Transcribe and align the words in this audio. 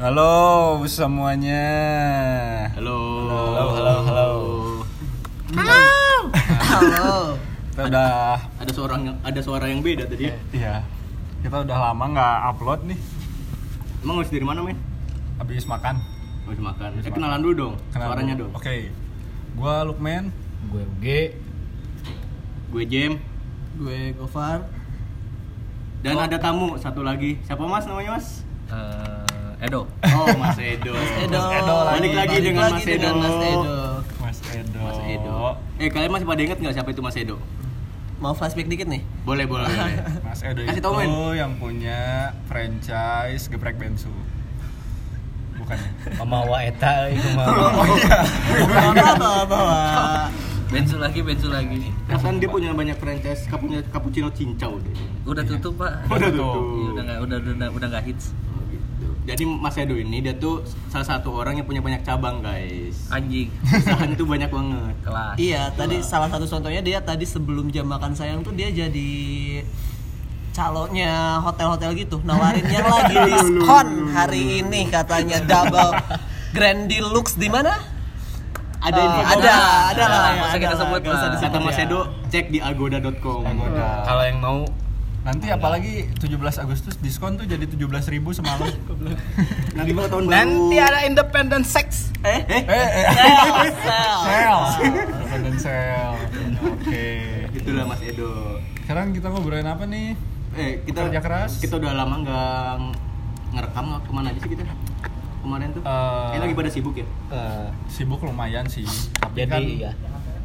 Halo 0.00 0.32
semuanya. 0.86 1.60
Halo. 2.72 2.98
Halo, 3.28 3.64
halo, 3.76 3.94
halo. 4.00 4.30
Halo. 5.52 7.12
Kita 7.70 7.82
udah 7.86 8.08
Ada 8.56 8.72
suara 8.72 8.94
yang 8.96 9.16
ada 9.20 9.40
suara 9.40 9.64
yang 9.68 9.80
beda 9.80 10.08
tadi 10.08 10.24
ya. 10.26 10.36
iya. 10.50 10.74
Kita 11.40 11.60
udah 11.60 11.76
lama 11.92 12.04
nggak 12.10 12.36
upload 12.48 12.80
nih. 12.88 12.98
Emang 14.00 14.16
harus 14.18 14.32
dari 14.32 14.40
mana, 14.42 14.64
men? 14.64 14.80
Habis 15.36 15.64
makan. 15.64 16.00
Habis 16.44 16.60
makan. 16.60 16.88
Habis 16.90 17.04
Eh, 17.04 17.04
makan. 17.06 17.16
kenalan 17.16 17.40
dulu 17.40 17.54
dong. 17.54 17.74
Kenal 17.90 18.06
Suaranya 18.08 18.34
dulu. 18.34 18.48
dong. 18.48 18.52
Oke. 18.56 18.76
Gua 19.52 19.74
Lukman. 19.84 20.24
Gue 20.68 20.82
UG 20.86 21.06
Gue 22.70 22.84
Jem 22.86 23.12
Gue 23.74 24.12
Gofar. 24.14 24.64
dan 26.00 26.16
ada 26.16 26.36
tamu 26.36 26.76
satu 26.76 27.00
lagi. 27.00 27.36
Siapa 27.44 27.60
Mas 27.62 27.84
namanya, 27.84 28.16
Mas? 28.16 28.40
eh, 28.68 29.28
Edo 29.60 29.84
Oh, 30.02 30.28
Mas 30.34 30.56
Edo. 30.56 30.96
Edo. 30.96 31.36
Edo 31.36 31.74
lagi. 31.82 31.96
Balik 32.00 32.12
lagi 32.14 32.28
Balik 32.30 32.42
dengan 32.42 32.62
lagi 32.62 32.72
Mas 32.72 32.84
dengan 32.86 33.14
Edo. 33.14 33.20
Mas 33.20 33.36
Edo. 33.36 33.60
Mas 34.16 34.38
Edo. 34.50 34.80
Mas 34.80 34.98
Edo. 35.06 35.36
Eh, 35.76 35.88
kalian 35.88 36.10
masih 36.10 36.26
pada 36.26 36.40
inget 36.40 36.58
nggak 36.58 36.74
siapa 36.74 36.90
itu 36.90 37.00
Mas 37.00 37.14
Edo? 37.14 37.36
Mau 38.16 38.32
flashback 38.32 38.68
dikit 38.68 38.84
nih? 38.84 39.00
Boleh, 39.22 39.44
boleh, 39.44 39.64
boleh. 39.64 39.94
Mas 40.26 40.40
Edo 40.40 40.60
Kasih 40.62 40.72
itu 40.74 40.80
tau, 40.82 40.92
Men. 40.94 41.08
yang 41.34 41.52
punya 41.56 42.00
franchise 42.46 43.46
geprek 43.46 43.76
bensu. 43.76 44.08
Bukan. 45.54 45.76
Pemawa 46.16 46.58
Eta 46.62 47.12
itu 47.12 47.28
mah 47.32 47.44
Oh 47.76 47.84
iya. 47.94 48.16
Bawa 48.64 49.12
bawa 49.14 49.42
bawa. 49.44 49.80
bensu 50.70 50.96
lagi 50.96 51.20
bensu 51.20 51.50
lagi 51.50 51.90
Perasaan 52.06 52.38
dia 52.38 52.46
punya 52.46 52.70
banyak 52.70 52.94
franchise 52.94 53.44
punya 53.50 53.82
cappuccino 53.90 54.30
cincau 54.30 54.78
deh. 54.78 54.94
udah 55.26 55.42
tutup 55.42 55.74
pak 55.76 56.06
Udah 56.08 56.30
tutup. 56.30 56.94
udah 56.94 57.02
nggak 57.02 57.18
udah 57.20 57.36
udah 57.42 57.68
udah 57.70 57.88
nggak 57.90 58.04
hits. 58.06 58.32
Jadi 59.30 59.44
Mas 59.46 59.78
Edo 59.78 59.94
ini 59.94 60.18
dia 60.18 60.34
tuh 60.34 60.60
salah 60.90 61.06
satu 61.06 61.30
orang 61.30 61.54
yang 61.54 61.66
punya 61.66 61.78
banyak 61.78 62.02
cabang, 62.02 62.42
guys. 62.42 63.06
anjing 63.08 63.46
Usahaan 63.62 64.10
tuh 64.14 64.26
banyak 64.26 64.50
banget. 64.50 64.94
kelas 65.00 65.34
Iya, 65.38 65.62
tadi 65.72 66.02
salah 66.02 66.26
satu 66.26 66.44
contohnya 66.44 66.82
dia 66.82 66.98
tadi 66.98 67.22
sebelum 67.22 67.70
jam 67.70 67.86
makan 67.86 68.12
sayang 68.12 68.42
tuh 68.42 68.50
dia 68.50 68.68
jadi 68.68 69.12
calonnya 70.50 71.38
hotel-hotel 71.40 71.94
gitu 71.94 72.18
nawarin 72.26 72.66
yang 72.66 72.82
lagi 72.82 73.14
diskon 73.22 74.10
hari 74.10 74.60
ini 74.60 74.90
katanya 74.90 75.38
double 75.46 75.94
grand 76.50 76.90
deluxe 76.90 77.38
di 77.38 77.46
mana? 77.46 77.78
Ada 78.80 78.96
info 78.98 79.20
ada, 79.20 79.54
ada 79.94 80.04
lah 80.08 80.20
Nggak 80.24 80.34
ya. 80.34 80.40
usah 80.40 80.50
ada 80.50 80.56
kita 80.58 80.72
lah, 80.72 80.80
sebut 80.80 81.00
lah. 81.04 81.12
disebut 81.30 81.40
Kata 81.46 81.58
Mas 81.60 81.76
ya. 81.78 81.84
Edo, 81.84 82.00
cek 82.32 82.46
di 82.48 82.58
agoda.com. 82.58 83.42
Agoda. 83.44 83.88
kalau 84.02 84.22
yang 84.24 84.38
mau 84.40 84.58
Nanti 85.20 85.52
apalagi 85.52 86.08
17 86.16 86.32
Agustus 86.58 86.96
diskon 86.96 87.36
tuh 87.36 87.44
jadi 87.44 87.60
17.000 87.62 87.76
semalam. 88.32 88.72
Nanti 89.76 89.90
kalau 89.92 90.08
tahun 90.08 90.24
baru. 90.24 90.32
nanti 90.32 90.76
ada 90.76 90.98
independent 91.04 91.64
sex 91.64 92.08
Eh, 92.20 92.40
eh, 92.44 92.64
eh, 92.64 92.88
eh. 93.00 93.06
Sel, 93.08 93.72
sel. 93.80 94.12
Sale. 94.24 94.68
Independent 94.84 95.56
sale. 95.56 96.16
Oke. 96.66 97.08
itulah 97.50 97.84
Mas 97.84 98.00
Edo. 98.00 98.60
Sekarang 98.80 99.12
kita 99.12 99.28
ngobrolin 99.28 99.64
apa 99.64 99.84
nih? 99.84 100.16
Eh, 100.52 100.84
kita 100.84 101.08
Kerja 101.08 101.20
keras. 101.20 101.56
Kita 101.58 101.76
udah 101.76 101.92
lama 101.92 102.14
nggak 102.20 102.76
ngerekam 103.50 103.86
ke 104.00 104.10
mana 104.12 104.28
aja 104.30 104.40
sih 104.40 104.50
kita? 104.52 104.64
Kemarin 105.40 105.68
tuh. 105.72 105.80
Eh, 105.80 106.28
Eh, 106.32 106.40
lagi 106.40 106.52
pada 106.52 106.68
sibuk 106.68 106.92
ya? 106.92 107.06
Eh, 107.32 107.68
Sibuk 107.88 108.20
lumayan 108.20 108.68
sih. 108.68 108.84
Tapi 109.16 109.36
jadi 109.36 109.48
kan 109.48 109.62
ya 109.64 109.92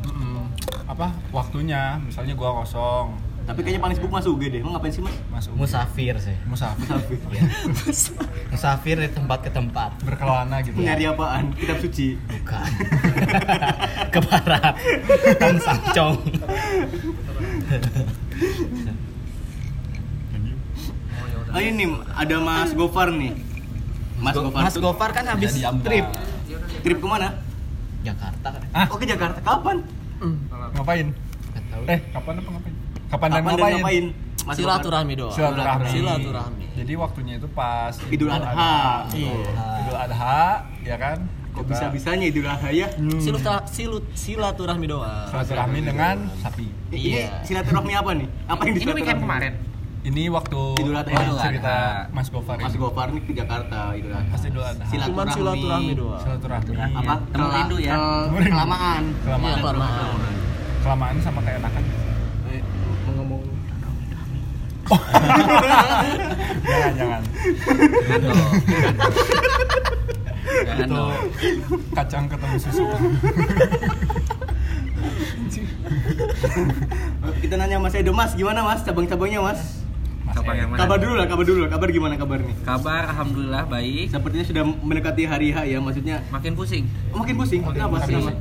mm, 0.08 0.42
apa 0.88 1.12
waktunya? 1.32 2.00
Misalnya 2.00 2.40
gua 2.40 2.64
kosong, 2.64 3.20
Tapi 3.46 3.62
kayaknya 3.62 3.78
paling 3.80 3.96
sibuk 3.96 4.10
Mas 4.10 4.26
Uge 4.26 4.48
deh. 4.48 4.58
Emang 4.58 4.74
ngapain 4.74 4.90
sih 4.90 5.00
Mas? 5.00 5.14
Mas 5.30 5.46
Ugi. 5.46 5.54
musafir 5.56 6.16
sih 6.18 6.34
musafir 6.44 6.98
Iya. 7.30 7.44
musafir 8.50 8.96
dari 8.98 9.12
tempat 9.12 9.40
ke 9.40 9.50
tempat 9.50 9.94
berkelana 10.02 10.60
gitu. 10.60 10.76
Nyari 10.76 11.06
apaan? 11.06 11.54
Kitab 11.54 11.78
suci. 11.78 12.18
bukan 12.18 12.70
ke 14.14 14.20
barat 14.20 14.74
kan 15.36 15.56
sangcong 15.58 16.18
Oh 21.48 21.62
ini 21.62 21.88
ada 22.12 22.36
Mas 22.38 22.74
Gofar 22.74 23.08
nih. 23.10 23.32
Mas 24.18 24.36
Gofar. 24.36 24.62
Mas 24.62 24.76
Gofar 24.76 25.10
kan 25.12 25.24
habis 25.26 25.56
trip 25.82 26.06
trip 26.82 26.98
ke 26.98 27.08
mana? 27.08 27.40
Jakarta 28.02 28.48
kan 28.52 28.62
Ah, 28.70 28.86
Oh 28.86 28.98
ke 28.98 29.06
Jakarta. 29.06 29.40
Kapan? 29.40 29.80
ngapain? 30.74 31.08
Nggak 31.54 31.64
tahu. 31.70 31.84
Eh, 31.88 32.00
kapan 32.12 32.34
apa 32.36 32.50
ngapain? 32.52 32.75
Kapan, 33.08 33.30
dan 33.30 33.40
Kapan 33.40 33.52
dan 33.52 33.56
ngapain? 33.56 33.76
ngapain? 33.78 34.06
Mas 34.46 34.54
Gofar? 34.54 34.58
Silaturahmi 34.58 35.14
doang. 35.16 35.34
Silaturahmi. 35.34 35.88
Silaturahmi. 35.90 36.66
Jadi 36.76 36.94
waktunya 36.96 37.34
itu 37.36 37.48
pas 37.50 37.94
Idul 38.08 38.30
Adha. 38.30 39.08
Iya. 39.10 39.34
Idul 39.82 39.98
Adha, 39.98 40.38
ya 40.84 40.96
kan? 40.96 41.18
Kok 41.50 41.64
Kita 41.64 41.72
bisa-bisanya 41.72 42.26
Idul 42.28 42.46
Adha 42.46 42.70
ya? 42.70 42.88
Hmm. 42.94 43.18
Silutra, 43.18 43.64
silut, 43.66 44.06
silaturahmi 44.14 44.86
doang. 44.86 45.26
silaturahmi 45.26 45.80
dengan 45.82 46.16
sapi. 46.38 46.68
Ini 46.92 47.26
Iya. 47.26 47.42
silaturahmi 47.42 47.94
apa 47.96 48.12
nih? 48.14 48.28
Apa 48.46 48.62
yang 48.64 48.76
ini 48.76 48.94
weekend 48.94 49.20
kemarin 49.20 49.54
Ini 50.06 50.30
waktu 50.30 50.62
Idul 50.78 50.94
Adha. 50.94 51.10
Adha. 51.10 51.42
cerita 51.42 51.76
Mas 52.14 52.30
Gofar 52.30 52.62
Mas 52.62 52.70
ini. 52.70 52.78
Gofar 52.78 53.08
nih 53.10 53.22
ke 53.26 53.34
Jakarta 53.34 53.80
Idul 53.98 54.14
Adha. 54.14 54.30
Pas 54.30 54.44
Idul 54.44 54.62
Adha. 54.62 54.84
Cuman 54.86 55.26
silaturahmi 55.32 55.94
doang. 55.98 56.22
Silaturahmi. 56.22 56.74
Apa? 56.78 57.14
Temu 57.26 57.48
rindu 57.50 57.78
ya. 57.82 57.94
Kelamaan. 58.30 59.04
Kelamaan. 59.26 59.50
Iya, 59.50 59.64
kelamaan. 59.64 60.18
Kelamaan 60.84 61.16
sama 61.18 61.42
keenakan. 61.42 61.84
Eh, 64.86 65.00
ngomong 65.26 65.70
jangan, 66.64 66.94
jangan. 66.94 67.22
jangan 68.06 68.20
dong 68.22 68.40
jangan 70.46 70.78
Itu 70.78 70.84
dong 70.88 71.12
kacang 71.92 72.26
ketemu 72.28 72.56
susu. 72.60 72.84
kita 77.36 77.56
nanya 77.56 77.78
Mas 77.78 77.94
Edo, 77.94 78.12
Mas 78.12 78.32
gimana 78.34 78.62
Mas 78.62 78.82
cabang-cabangnya 78.82 79.42
Mas? 79.42 79.62
Ed. 80.26 80.46
yang 80.56 80.70
mana? 80.70 80.80
Kabar 80.80 80.98
dulu 81.00 81.14
lah, 81.16 81.26
kabar 81.26 81.44
dulu 81.44 81.60
lah. 81.60 81.70
Kabar 81.70 81.88
gimana 81.90 82.14
kabar 82.16 82.40
nih? 82.40 82.56
kabar 82.62 83.02
alhamdulillah 83.08 83.64
baik 83.66 84.10
Sepertinya 84.10 84.46
sudah 84.46 84.64
mendekati 84.64 85.24
hari 85.24 85.50
H 85.50 85.66
ya, 85.66 85.78
maksudnya 85.80 86.22
makin 86.30 86.54
pusing 86.54 86.86
oh, 87.10 87.18
makin 87.18 87.36
pusing. 87.36 87.62
Makin 87.62 87.74
Kenapa? 87.76 87.96
pusing. 88.00 88.22
Kenapa? 88.22 88.34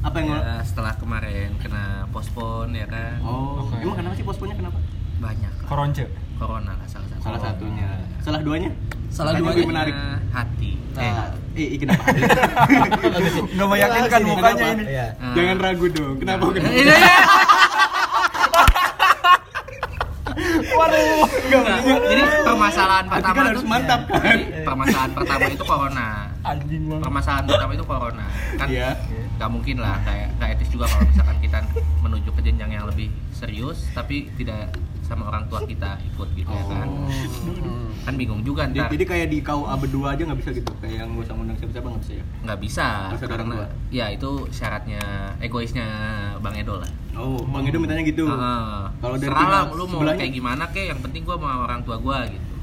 Apa 0.00 0.16
yang 0.16 0.28
ya, 0.32 0.56
setelah 0.64 0.92
kemarin 0.96 1.48
kena 1.56 1.84
pospon 2.08 2.72
ya 2.72 2.84
kan 2.84 3.20
Oh, 3.20 3.64
Oke. 3.64 3.80
emang 3.80 3.96
kenapa 3.96 4.14
sih 4.14 4.24
posponnya 4.24 4.56
kenapa? 4.56 4.76
Banyak 5.20 5.52
lah. 5.52 5.68
Koronce. 5.68 6.04
corona 6.40 6.72
lah 6.72 6.88
salah 6.88 7.04
satu 7.12 7.20
Salah 7.20 7.40
satunya. 7.44 7.88
Salah 8.24 8.40
duanya? 8.40 8.70
Salah 9.12 9.36
Makanya 9.36 9.44
duanya? 9.44 9.52
lebih 9.52 9.68
menarik. 9.68 9.92
Nah, 9.94 10.18
hati 10.32 10.70
Nah. 10.90 11.30
Eh, 11.54 11.66
eh, 11.74 11.78
kenapa? 11.78 12.02
Nggak 13.54 13.68
meyakinkan 13.68 14.20
mukanya 14.26 14.66
ini. 14.74 14.84
Iya. 14.90 15.06
Jangan 15.34 15.56
ragu 15.62 15.86
dong. 15.90 16.16
Kenapa? 16.18 16.44
Kenapa? 16.50 16.74
Ini 16.74 16.94
ya. 16.94 17.14
Waduh. 20.70 21.26
Enggak, 21.50 21.78
Jadi 21.84 22.22
permasalahan 22.46 23.06
pertama 23.10 23.34
kan 23.36 23.46
harus 23.52 23.64
mantap 23.66 24.00
kan? 24.08 24.38
Permasalahan 24.64 25.10
pertama 25.12 25.44
itu 25.50 25.64
corona. 25.66 26.19
Anjing 26.42 26.82
banget. 26.86 27.04
Permasalahan 27.04 27.44
pertama 27.44 27.72
itu 27.72 27.84
corona. 27.84 28.26
Kan 28.56 28.66
Iya. 28.66 28.90
nggak 29.36 29.50
mungkin 29.50 29.76
lah 29.78 29.96
kayak 30.02 30.28
nggak 30.36 30.48
etis 30.54 30.68
juga 30.68 30.84
kalau 30.84 31.04
misalkan 31.06 31.36
kita 31.38 31.58
menuju 32.00 32.28
ke 32.30 32.40
jenjang 32.42 32.70
yang 32.70 32.84
lebih 32.84 33.08
serius 33.30 33.88
tapi 33.90 34.28
tidak 34.34 34.72
sama 35.00 35.26
orang 35.26 35.42
tua 35.46 35.60
kita 35.62 35.98
ikut 36.06 36.28
gitu 36.34 36.46
ya 36.46 36.64
kan. 36.66 36.86
Oh. 36.86 37.08
Kan 38.00 38.14
bingung 38.14 38.40
juga 38.40 38.64
Jadi, 38.64 38.78
ntar. 38.78 38.88
jadi 38.90 39.04
kayak 39.06 39.26
di 39.28 39.38
KUA 39.40 39.74
berdua 39.76 40.06
aja 40.10 40.22
nggak 40.22 40.38
bisa 40.38 40.50
gitu, 40.52 40.72
kayak 40.78 40.94
yang 40.96 41.08
nggak 41.10 41.24
usah 41.24 41.34
ngundang 41.34 41.56
siapa-siapa 41.58 41.86
nggak 41.86 42.00
bisa 42.00 42.12
ya? 42.14 42.24
nggak 42.40 42.58
bisa 42.60 42.86
orang 42.86 43.28
karena 43.28 43.54
tua. 43.54 43.66
ya 43.90 44.06
itu 44.08 44.30
syaratnya 44.50 45.02
egoisnya 45.38 45.86
Bang 46.38 46.54
Edo 46.54 46.74
lah. 46.78 46.90
Oh, 47.12 47.42
Bang 47.44 47.64
Edo 47.64 47.76
mintanya 47.76 48.00
gitu. 48.02 48.24
Heeh. 48.24 48.76
Kalau 48.96 49.16
dari 49.18 49.28
Serah 49.28 49.64
lu 49.68 49.84
mau 49.84 49.98
sebelahnya? 49.98 50.20
kayak 50.20 50.32
gimana 50.32 50.64
kek, 50.70 50.86
yang 50.86 51.00
penting 51.00 51.22
gua 51.22 51.36
sama 51.36 51.52
orang 51.60 51.80
tua 51.82 51.96
gua 51.96 52.18
gitu. 52.24 52.54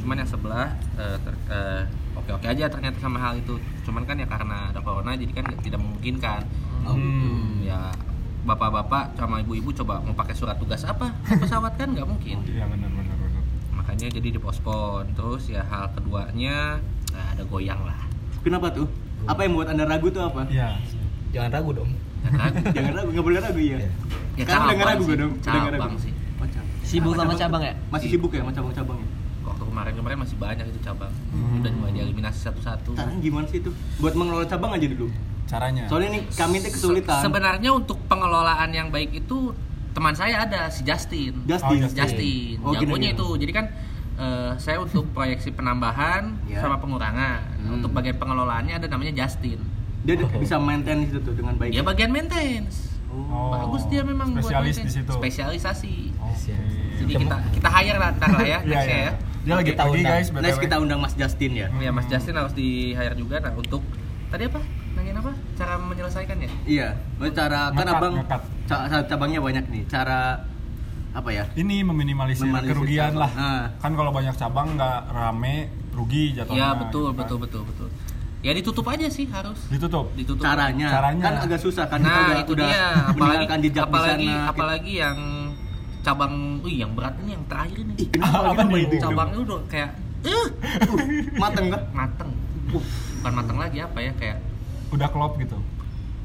Cuman 0.00 0.16
yang 0.16 0.30
sebelah 0.30 0.68
eh, 0.94 1.16
ter- 1.18 1.42
eh, 1.50 1.82
oke-oke 2.30 2.46
aja 2.46 2.64
ternyata 2.66 2.96
sama 2.96 3.18
hal 3.18 3.34
itu. 3.34 3.58
Cuman 3.82 4.06
kan 4.06 4.14
ya 4.14 4.24
karena 4.24 4.70
ada 4.70 4.78
corona 4.78 5.18
jadi 5.18 5.32
kan 5.32 5.44
tidak 5.58 5.82
memungkinkan. 5.82 6.40
Oh, 6.86 6.94
Hmm. 6.94 7.58
Ya 7.60 7.90
bapak-bapak 8.40 9.18
sama 9.18 9.42
ibu-ibu 9.42 9.68
coba 9.74 10.00
mau 10.00 10.14
pakai 10.14 10.32
surat 10.32 10.56
tugas 10.56 10.80
apa? 10.82 11.10
Pesawat 11.26 11.74
kan 11.74 11.90
nggak 11.90 12.06
mungkin. 12.06 12.38
Iya 12.48 12.64
benar 12.64 12.88
benar 12.88 13.16
benar. 13.18 13.42
Makanya 13.74 14.06
jadi 14.08 14.28
dipospon. 14.32 15.10
Terus 15.12 15.50
ya 15.50 15.66
hal 15.66 15.90
keduanya 15.90 16.78
nah, 17.10 17.26
ada 17.34 17.42
goyang 17.42 17.82
lah. 17.82 17.98
Kenapa 18.40 18.70
tuh? 18.70 18.86
Apa 19.26 19.44
yang 19.44 19.52
membuat 19.52 19.74
anda 19.74 19.84
ragu 19.84 20.08
tuh 20.08 20.22
apa? 20.22 20.46
Iya. 20.46 20.78
Jangan 21.34 21.50
ragu 21.52 21.70
dong. 21.74 21.90
Ya 22.22 22.30
kan? 22.32 22.52
Jangan 22.76 22.92
ragu, 22.94 23.08
nggak 23.12 23.26
boleh 23.26 23.40
ragu 23.42 23.60
ya. 23.60 23.78
Ya 24.38 24.44
Kan 24.46 24.56
udah 24.56 24.72
nggak 24.72 24.78
cabang 24.78 24.88
ragu 24.88 25.04
sih. 25.04 25.16
dong, 25.18 25.32
udah 25.34 25.50
nggak 25.52 25.72
ragu. 25.74 25.82
Cabang 25.82 25.96
sih. 25.98 26.12
Oh, 26.40 26.46
cabang. 26.48 26.68
Sibuk 26.80 27.12
sama 27.12 27.32
cabang 27.36 27.62
ya? 27.62 27.74
Masih 27.92 28.08
sibuk 28.08 28.30
ya 28.32 28.40
sama 28.40 28.52
cabang-cabangnya? 28.56 29.06
Waktu 29.06 29.19
kemarin-kemarin 29.80 30.18
masih 30.20 30.36
banyak 30.36 30.66
itu 30.68 30.80
cabang. 30.84 31.08
Hmm. 31.32 31.56
Udah 31.64 31.72
mulai 31.72 31.92
dieliminasi 31.96 32.38
satu-satu. 32.44 32.92
Caranya 32.92 33.20
gimana 33.24 33.48
sih 33.48 33.64
itu? 33.64 33.72
Buat 33.96 34.12
mengelola 34.12 34.44
cabang 34.44 34.76
aja 34.76 34.84
dulu. 34.84 35.08
Caranya. 35.48 35.88
Soalnya 35.88 36.20
nih 36.20 36.22
kami 36.36 36.56
tuh 36.60 36.70
kesulitan. 36.76 37.20
Sebenarnya 37.24 37.70
untuk 37.72 37.96
pengelolaan 38.04 38.70
yang 38.76 38.92
baik 38.92 39.24
itu 39.24 39.56
teman 39.96 40.12
saya 40.12 40.44
ada 40.44 40.68
si 40.68 40.84
Justin. 40.84 41.48
Justin. 41.48 41.80
Oh, 41.80 41.96
Justin, 41.96 42.54
Oh, 42.60 42.76
gini, 42.76 42.92
jagonya 42.92 43.08
gini. 43.10 43.16
itu. 43.16 43.26
Jadi 43.40 43.52
kan 43.56 43.64
eh, 44.20 44.52
saya 44.60 44.76
untuk 44.84 45.08
proyeksi 45.16 45.48
penambahan 45.56 46.36
Ya. 46.44 46.60
sama 46.60 46.76
pengurangan. 46.76 47.40
Hmm. 47.64 47.80
Untuk 47.80 47.96
bagian 47.96 48.20
pengelolaannya 48.20 48.84
ada 48.84 48.86
namanya 48.86 49.16
Justin. 49.24 49.64
Dia 50.04 50.20
bisa 50.20 50.60
maintain 50.60 51.08
itu 51.08 51.16
tuh 51.24 51.32
dengan 51.32 51.56
baik. 51.56 51.72
Dia 51.72 51.80
bagian 51.80 52.12
maintenance. 52.12 53.00
Oh. 53.10 53.50
Bagus 53.50 53.88
dia 53.90 54.04
memang 54.04 54.36
buat 54.36 54.44
spesialis 54.44 54.76
maintenance. 54.76 54.92
di 54.92 55.02
situ. 55.02 55.12
Spesialisasi. 55.16 55.94
Oke. 56.20 56.54
Jadi 57.00 57.12
kita 57.26 57.36
kita 57.58 57.68
hire 57.74 57.98
lah 57.98 58.12
ntar 58.14 58.28
lah 58.38 58.44
ya, 58.44 58.58
nextnya 58.62 58.98
iya. 59.00 59.10
ya. 59.10 59.29
Dia 59.40 59.54
lagi 59.54 59.70
Kita 59.70 59.82
pergi 59.82 59.98
undang. 59.98 60.12
guys, 60.12 60.28
Next 60.30 60.40
BTW. 60.52 60.64
kita 60.64 60.76
undang 60.78 60.98
Mas 60.98 61.14
Justin 61.14 61.52
ya. 61.54 61.68
Ya 61.74 61.90
Mas 61.90 62.06
Justin 62.06 62.34
harus 62.34 62.52
di 62.52 62.68
hire 62.92 63.14
juga 63.14 63.36
nah 63.38 63.52
untuk 63.52 63.80
tadi 64.28 64.44
apa? 64.44 64.60
Nanyain 64.90 65.16
apa? 65.16 65.32
Cara 65.54 65.74
menyelesaikannya? 65.76 66.50
Iya, 66.64 66.88
Maksudnya 67.16 67.36
cara 67.38 67.60
kan 67.70 67.86
abang 67.88 68.12
ngekat. 68.16 68.40
ca- 68.66 68.84
ca- 68.86 69.06
cabangnya 69.06 69.40
banyak 69.40 69.64
nih. 69.66 69.82
Cara 69.86 70.44
apa 71.10 71.30
ya? 71.30 71.44
Ini 71.52 71.82
meminimalisir 71.82 72.44
Meminimalisir 72.44 72.70
kerugian 72.70 73.12
cabang. 73.12 73.22
lah. 73.22 73.30
Ah. 73.34 73.64
Kan 73.78 73.92
kalau 73.94 74.10
banyak 74.10 74.34
cabang 74.34 74.68
nggak 74.74 74.98
rame, 75.08 75.56
rugi 75.90 76.34
jatuhnya. 76.34 76.54
Iya 76.54 76.68
betul 76.76 77.02
gitu 77.02 77.08
kan. 77.08 77.18
betul 77.18 77.38
betul 77.38 77.62
betul. 77.64 77.88
Ya 78.40 78.52
ditutup 78.52 78.86
aja 78.86 79.04
sih 79.06 79.24
harus. 79.26 79.58
Ditutup. 79.68 80.12
Ditutup. 80.14 80.40
Caranya, 80.40 80.88
Caranya. 80.90 81.22
kan 81.22 81.34
agak 81.44 81.60
susah 81.60 81.84
kan 81.86 82.00
kita 82.00 82.08
Nah 82.10 82.24
udah, 82.26 82.38
itu 82.38 82.52
udah 82.52 82.66
dia. 82.66 82.86
Apalagi 83.06 83.44
jejak 83.62 83.84
apalagi 83.84 84.16
di 84.18 84.28
sana. 84.28 84.48
apalagi 84.48 84.92
yang 84.96 85.16
cabang, 86.00 86.32
wih 86.60 86.76
yang 86.78 86.92
berat 86.92 87.14
ini 87.20 87.32
yang 87.32 87.44
terakhir 87.44 87.76
ini. 87.78 87.94
Ih, 87.96 88.08
kenapa 88.08 88.50
Apa 88.50 88.62
nih? 88.64 88.82
itu? 88.82 88.94
Cabangnya 88.98 89.38
udah 89.40 89.60
kayak 89.66 89.90
eh 90.20 90.46
Mateng 91.42 91.66
kah? 91.68 91.82
mateng. 91.90 92.30
Uh, 92.70 92.82
bukan 93.16 93.32
mateng 93.34 93.56
lagi 93.56 93.78
apa 93.78 93.98
ya 93.98 94.12
kayak 94.14 94.38
Udah 94.90 95.08
klop 95.08 95.36
gitu. 95.36 95.58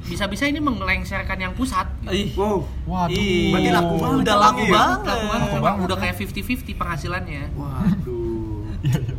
bisa-bisa 0.01 0.45
ini 0.45 0.60
mengelengsarkan 0.60 1.38
yang 1.39 1.54
pusat. 1.54 1.89
gitu. 2.00 2.13
Ih, 2.13 2.30
Wow. 2.36 2.62
Waduh. 2.86 3.10
Ih, 3.12 3.50
Berarti 3.50 3.69
laku 3.72 3.94
banget 3.98 4.18
Udah 4.22 4.36
laku 4.38 4.62
ya? 4.62 4.72
banget. 4.72 5.00
Laku 5.01 5.25
banget, 5.25 5.50
Laku 5.50 5.57
banget, 5.60 5.80
udah 5.81 5.98
kayak 5.98 6.16
50-50 6.16 6.74
penghasilannya. 6.75 7.44
Waduh. 7.51 8.62
Iya, 8.80 8.98
iya. 9.01 9.16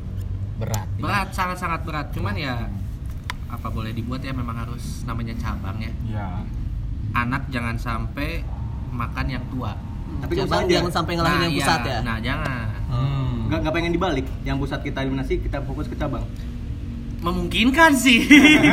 berat 0.57 0.89
Berat, 0.97 1.29
sangat-sangat 1.31 1.81
berat. 1.83 2.07
Cuman 2.11 2.33
ya 2.33 2.71
apa 3.47 3.67
boleh 3.67 3.91
dibuat 3.91 4.21
ya 4.21 4.31
memang 4.31 4.57
harus 4.57 5.03
namanya 5.03 5.35
cabang 5.35 5.79
ya. 5.79 5.93
Iya. 6.07 6.29
Anak 7.15 7.49
jangan 7.49 7.75
sampai 7.75 8.47
makan 8.89 9.27
yang 9.29 9.45
tua. 9.49 9.75
Tapi 10.23 10.33
kan 10.43 10.47
saja. 10.49 10.73
jangan 10.81 10.93
sampai 10.93 11.13
ngelahin 11.19 11.41
yang 11.47 11.55
iya. 11.55 11.61
pusat 11.63 11.81
ya. 11.87 11.99
Nah, 12.03 12.17
jangan. 12.19 12.67
Hmm. 12.91 13.35
Nggak, 13.47 13.59
nggak 13.63 13.75
pengen 13.75 13.93
dibalik. 13.95 14.27
Yang 14.43 14.57
pusat 14.67 14.81
kita 14.83 14.99
eliminasi, 15.07 15.33
kita 15.39 15.59
fokus 15.63 15.87
ke 15.87 15.97
cabang. 15.99 16.25
Memungkinkan 17.17 17.97
sih. 17.97 18.23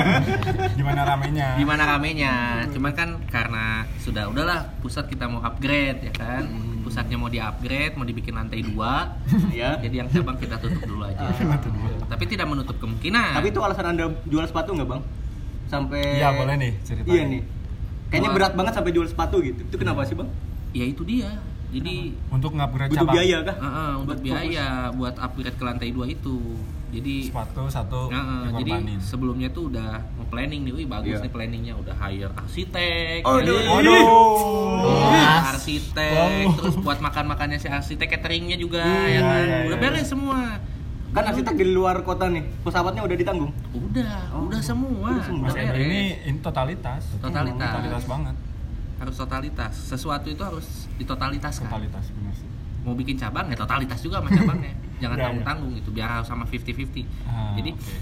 Gimana 0.80 1.02
ramenya? 1.08 1.58
Gimana 1.58 1.84
ramenya? 1.90 2.34
Cuman 2.70 2.92
kan 2.94 3.10
karena 3.32 3.88
sudah 4.04 4.30
udahlah 4.30 4.78
pusat 4.84 5.08
kita 5.10 5.26
mau 5.26 5.42
upgrade 5.42 6.12
ya 6.12 6.14
kan. 6.14 6.44
Hmm. 6.46 6.84
Pusatnya 6.84 7.16
mau 7.16 7.32
di-upgrade, 7.32 7.96
mau 7.96 8.04
dibikin 8.04 8.36
lantai 8.36 8.60
dua. 8.60 9.16
ya. 9.56 9.80
Jadi 9.80 9.96
yang 10.04 10.10
cabang 10.12 10.36
kita 10.36 10.60
tutup 10.60 10.84
dulu 10.84 11.08
aja. 11.08 11.32
Tapi 12.12 12.24
tidak 12.28 12.46
menutup 12.52 12.76
kemungkinan. 12.78 13.40
Tapi 13.40 13.50
itu 13.50 13.60
alasan 13.64 13.96
anda 13.96 14.12
jual 14.28 14.44
sepatu 14.46 14.76
nggak 14.76 14.90
bang? 14.92 15.02
Sampai. 15.72 16.20
Iya, 16.20 16.36
boleh 16.36 16.56
nih 16.60 16.72
ceritain. 16.84 17.10
Iya 17.10 17.24
nih. 17.26 17.42
Kayaknya 18.12 18.30
berat 18.36 18.54
banget 18.54 18.74
sampai 18.78 18.92
jual 18.94 19.08
sepatu 19.10 19.42
gitu. 19.42 19.66
Itu 19.66 19.76
kenapa 19.80 20.06
sih 20.06 20.14
bang? 20.14 20.30
Ya 20.74 20.84
itu 20.84 21.02
dia. 21.04 21.30
Jadi 21.70 22.14
Untuk 22.30 22.54
ngupgrade 22.54 22.92
Butuh 22.92 23.02
cabang. 23.02 23.16
biaya 23.16 23.38
kah? 23.42 23.56
eh, 23.56 23.66
eh, 23.66 23.94
untuk 23.96 24.18
biaya 24.20 24.66
buat 24.92 25.16
upgrade 25.16 25.54
ke 25.54 25.64
lantai 25.64 25.90
dua 25.90 26.06
itu. 26.06 26.38
Jadi 26.94 27.26
Sepatu 27.26 27.66
satu 27.66 28.06
Nah, 28.08 28.46
eh, 28.46 28.62
jadi 28.62 28.72
sebelumnya 29.00 29.50
tuh 29.50 29.74
udah 29.74 29.98
planning 30.30 30.62
nih, 30.64 30.74
wih 30.76 30.86
bagus 30.86 31.18
Iya. 31.18 31.26
nih 31.26 31.32
planningnya 31.32 31.74
udah 31.76 31.96
hire 32.00 32.30
arsitek, 32.36 33.22
Oh, 33.24 33.38
ya. 33.38 33.42
aduh. 33.42 33.58
Waduh. 33.68 34.06
Iya, 34.86 35.18
Yes. 35.18 35.44
arsitek, 35.50 36.14
Wow. 36.44 36.54
terus 36.54 36.76
buat 36.78 37.00
makan 37.00 37.26
makannya 37.28 37.58
si 37.58 37.66
arsitek 37.66 38.06
cateringnya 38.12 38.54
juga 38.56 38.86
Hmm, 38.86 39.10
ya 39.10 39.22
kan, 39.24 39.34
iya, 39.40 39.42
iya, 39.42 39.66
udah 39.66 39.78
iya. 39.80 39.84
beres 39.84 40.06
semua. 40.06 40.40
Kan 41.10 41.24
arsitek 41.28 41.54
di 41.56 41.66
luar 41.68 42.02
kota 42.02 42.26
nih. 42.28 42.46
Pesawatnya 42.62 43.02
udah 43.02 43.14
ditanggung. 43.16 43.50
Udah, 43.72 44.14
Oh. 44.30 44.46
udah 44.46 44.62
semua. 44.62 45.10
Udah 45.12 45.24
semua. 45.24 45.46
Mas 45.46 45.58
ini, 45.58 46.02
ini 46.20 46.38
totalitas. 46.40 47.02
Totalitas. 47.18 47.58
Totalitas 47.68 48.04
banget. 48.06 48.36
Harus 48.96 49.16
totalitas. 49.16 49.74
Sesuatu 49.74 50.28
itu 50.28 50.40
harus 50.40 50.66
ditotalitaskan. 50.96 51.66
Totalitas 51.66 52.06
benar 52.12 52.34
sih. 52.34 52.48
Mau 52.82 52.94
bikin 52.94 53.16
cabang 53.16 53.48
ya 53.48 53.56
totalitas 53.56 54.00
juga 54.00 54.20
sama 54.20 54.30
cabangnya. 54.30 54.74
Jangan 55.02 55.04
Iya, 55.10 55.10
iya. 55.16 55.24
tanggung-tanggung 55.26 55.72
gitu, 55.74 55.90
biar 55.92 56.10
harus 56.12 56.28
sama 56.28 56.44
50-50. 56.44 57.04
Ah, 57.24 57.56
Jadi 57.56 57.72
oke. 57.72 57.96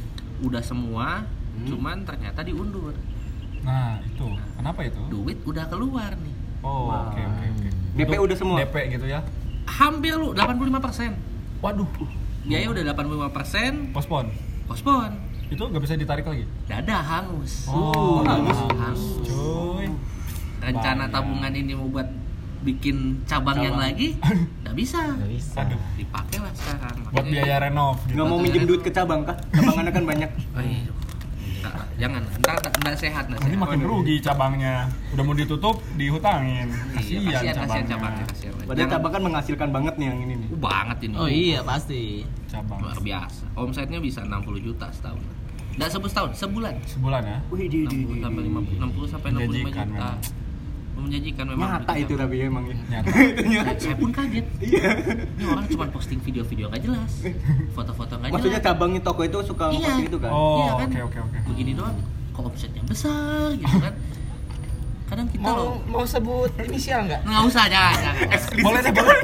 udah 0.44 0.62
semua, 0.62 1.08
Hmm. 1.52 1.68
cuman 1.68 1.98
ternyata 2.02 2.42
diundur. 2.42 2.94
Nah, 3.62 4.00
itu. 4.02 4.26
Kenapa 4.56 4.80
itu? 4.84 5.02
Duit 5.08 5.38
udah 5.44 5.66
keluar 5.68 6.16
nih. 6.16 6.36
Oh, 6.62 6.90
oke 6.90 7.18
oke 7.18 7.46
oke. 7.52 7.70
DP 7.94 8.12
udah 8.16 8.36
semua? 8.36 8.58
DP 8.60 8.76
gitu 8.92 9.06
ya. 9.06 9.20
Hampir 9.66 10.14
lu 10.14 10.32
85%. 10.32 11.14
Waduh, 11.60 11.90
Biaya 12.42 12.68
udah 12.68 12.82
85%, 12.88 13.92
pospon. 13.92 14.26
pospon. 14.66 15.12
Itu 15.48 15.68
nggak 15.68 15.78
bisa 15.80 15.94
ditarik 15.94 16.24
lagi. 16.24 16.46
Dadah 16.66 17.02
hangus. 17.04 17.68
Oh, 17.68 18.24
hangus. 18.24 18.58
Hangus. 18.72 19.02
Cuy. 19.26 19.86
Rencana 20.62 21.04
Bahaya. 21.04 21.14
tabungan 21.14 21.52
ini 21.52 21.74
mau 21.74 21.90
buat 21.90 22.08
bikin 22.62 23.26
cabang, 23.26 23.58
yang 23.58 23.74
Cabang. 23.74 23.90
lagi 23.90 24.08
nggak 24.62 24.76
bisa. 24.76 25.02
nggak 25.12 25.32
bisa 25.32 25.58
Aduh. 25.60 25.80
Dipakai 25.96 26.38
lah 26.38 26.54
sekarang. 26.54 26.96
Buat 27.10 27.26
biaya 27.28 27.56
renov. 27.60 27.98
Nggak 28.06 28.28
mau 28.28 28.38
minjem 28.38 28.64
duit 28.64 28.82
ke 28.82 28.92
cabang 28.92 29.22
kah? 29.24 29.34
Cabangannya 29.50 29.92
kan 29.92 30.06
banyak. 30.06 30.30
Oh, 30.52 30.62
iya. 30.62 30.86
Nggak, 31.62 31.86
jangan, 31.96 32.22
ntar 32.42 32.58
nggak 32.58 32.98
sehat, 32.98 33.24
nggak 33.28 33.38
Nanti 33.40 33.54
sehat. 33.54 33.64
makin 33.64 33.82
rugi 33.82 34.16
cabangnya. 34.18 34.90
Udah 35.10 35.24
mau 35.24 35.34
ditutup, 35.34 35.78
dihutangin. 35.94 36.68
Iya, 36.68 36.90
Kasihan 36.92 37.22
kasihan, 37.24 37.32
kasihan 37.32 37.54
cabangnya. 37.54 37.86
cabangnya, 37.88 38.26
kasihan. 38.28 38.54
Padahal 38.54 38.76
Jangan- 38.76 38.94
cabang 38.96 39.12
kan 39.12 39.22
menghasilkan 39.24 39.70
banget 39.72 39.94
nih 39.96 40.06
yang 40.08 40.20
ini 40.20 40.34
nih. 40.36 40.48
Uh, 40.48 40.60
banget 40.60 40.98
ini. 41.02 41.14
Oh 41.16 41.30
iya 41.30 41.60
pasti. 41.62 42.02
Cabang. 42.46 42.82
Luar 42.82 42.98
biasa. 43.00 43.44
Omsetnya 43.56 44.00
bisa 44.00 44.20
60 44.22 44.42
juta 44.60 44.86
setahun. 44.90 45.22
Nggak 45.72 45.90
sebut 45.92 46.10
setahun, 46.10 46.32
sebulan. 46.36 46.74
Sebulan 46.84 47.22
ya. 47.24 47.38
Wih, 47.48 47.66
di, 47.66 47.80
60 47.86 48.20
sampai 48.20 48.42
50, 48.44 48.82
60 48.82 49.06
sampai 49.08 49.30
65 49.30 49.38
Menjanjikan 49.40 49.86
juta. 49.86 49.86
memang. 49.88 50.18
Menjanjikan 50.94 51.46
memang. 51.48 51.68
Nyata 51.74 51.94
itu 51.96 52.14
tapi 52.14 52.36
emang 52.42 52.64
ya. 52.64 52.76
Nyata. 52.92 53.10
Itu 53.32 53.44
nyata. 53.44 53.72
Saya 53.76 53.96
pun 53.96 54.12
kaget. 54.12 54.46
Iya. 54.60 54.90
Ini 55.34 55.44
orang 55.46 55.66
cuma 55.68 55.86
posting 55.90 56.20
video-video 56.20 56.66
nggak 56.68 56.82
jelas, 56.82 57.12
foto-foto 57.72 58.14
nggak 58.16 58.30
Maksudnya 58.30 58.56
jelas. 58.56 58.70
cabangnya 58.70 59.02
toko 59.02 59.22
itu 59.22 59.38
suka 59.44 59.64
Iya. 59.66 59.72
ngeposting 59.74 60.06
itu 60.06 60.18
kan? 60.18 60.30
Oh, 60.30 60.58
Iya 60.58 60.72
kan? 60.78 60.88
oke 60.88 61.00
oke 61.04 61.18
oke. 61.22 61.38
Begini 61.48 61.72
doang, 61.74 61.96
kok 62.32 62.44
omsetnya 62.46 62.82
besar 62.84 63.48
gitu 63.54 63.78
kan? 63.78 63.94
Kadang 65.04 65.28
kita 65.28 65.42
mau 65.42 65.56
loh 65.58 65.74
mau 65.86 66.04
sebut 66.06 66.50
inisial 66.62 67.04
nggak 67.04 67.22
nggak 67.22 67.44
usah 67.44 67.64
jangan, 67.66 67.98
jangan. 67.98 68.26
Boleh 68.62 68.80
deh, 68.80 68.92
boleh. 68.94 69.18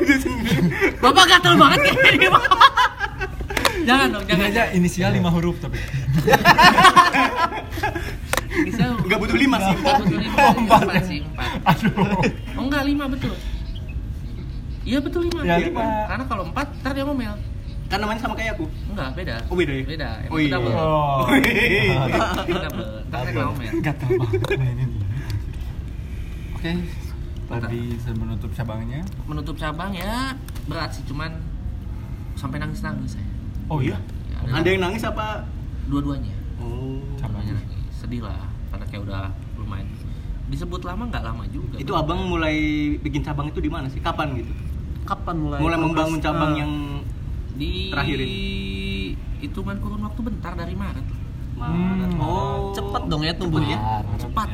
Bapak 0.99 1.23
gatel 1.29 1.53
banget 1.55 1.77
kayak 1.85 2.27
Pak. 2.27 2.43
jangan 3.85 4.07
dong, 4.09 4.21
Ini 4.21 4.29
jangan. 4.29 4.49
aja 4.49 4.63
inisial 4.73 5.09
lima 5.11 5.29
huruf 5.29 5.57
tapi. 5.57 5.77
Inisial 8.57 8.93
Nggak 9.01 9.19
butuh 9.19 9.37
lima 9.37 9.57
sih. 9.59 9.73
Nggak 9.75 9.95
butuh 10.01 10.17
lima, 10.19 10.35
Oh, 10.37 10.53
empat. 10.57 10.81
empat 10.83 11.03
sih, 11.05 11.19
empat. 11.21 11.49
Aduh. 11.65 11.91
Oh 12.57 12.63
enggak 12.63 12.83
lima 12.85 13.05
betul. 13.07 13.33
Iya 14.81 14.99
betul 15.03 15.21
lima. 15.27 15.39
Ya, 15.43 15.55
lima. 15.59 15.83
Karena 16.07 16.23
kalau 16.25 16.43
empat 16.47 16.67
ntar 16.79 16.91
dia 16.91 17.03
ngomel. 17.03 17.35
Kan 17.87 17.97
namanya 17.99 18.19
sama 18.19 18.35
kayak 18.35 18.55
aku. 18.55 18.65
Enggak 18.91 19.09
beda. 19.15 19.35
Oh, 19.47 19.55
beda 19.55 19.73
ya? 19.73 19.83
Beda. 19.83 20.09
Oh, 20.27 20.37
iya. 20.37 20.51
double. 20.51 20.73
Oh. 20.75 21.23
Itu 22.43 22.57
double. 22.57 22.87
Ntar 23.07 23.21
dia 23.25 23.43
ngomel. 23.43 23.71
Banget 23.83 24.59
nih 24.59 24.69
ini. 24.73 24.85
Oke. 26.55 26.71
Tadi 27.47 27.81
saya 27.99 28.15
menutup 28.15 28.51
cabangnya. 28.51 29.01
Menutup 29.23 29.55
cabang 29.55 29.95
ya 29.95 30.35
berat 30.67 30.91
sih 30.91 31.03
cuman 31.07 31.31
sampai 32.35 32.59
nangis 32.59 32.83
nangis 32.83 33.15
saya. 33.15 33.27
Oh 33.67 33.79
iya. 33.79 33.95
Ya, 34.27 34.39
Ada 34.51 34.67
yang 34.67 34.83
nangis 34.83 35.03
apa? 35.03 35.47
dua-duanya. 35.87 36.35
Oh. 36.59 36.99
Cabangnya. 37.15 37.55
Nangis. 37.55 37.76
Sedih 37.97 38.21
lah. 38.21 38.45
Karena 38.69 38.85
kayak 38.85 39.01
udah 39.09 39.21
lumayan. 39.57 39.87
Disebut 40.47 40.81
lama 40.85 41.03
nggak 41.09 41.23
lama 41.25 41.43
juga. 41.49 41.75
Itu 41.75 41.91
abang 41.97 42.29
mulai 42.29 42.55
bikin 43.01 43.25
cabang 43.25 43.51
itu 43.51 43.59
di 43.59 43.67
mana 43.67 43.89
sih? 43.91 43.99
Kapan 43.99 44.37
gitu? 44.37 44.53
Kapan 45.03 45.35
mulai? 45.35 45.59
Mulai 45.59 45.77
membangun 45.81 46.19
cabang 46.21 46.51
Eh, 46.55 46.59
yang 46.61 46.71
di 47.57 47.89
Terakhir 47.89 48.19
hitungan 49.37 49.75
kurun 49.81 50.01
waktu 50.05 50.21
bentar 50.23 50.53
dari 50.53 50.77
Maret. 50.77 51.05
Maret. 51.57 52.11
Hmm. 52.13 52.21
Oh. 52.21 52.69
cepet 52.69 53.03
dong 53.09 53.23
ya 53.25 53.33
tumbuhnya. 53.33 53.77
Cepat. 54.21 54.47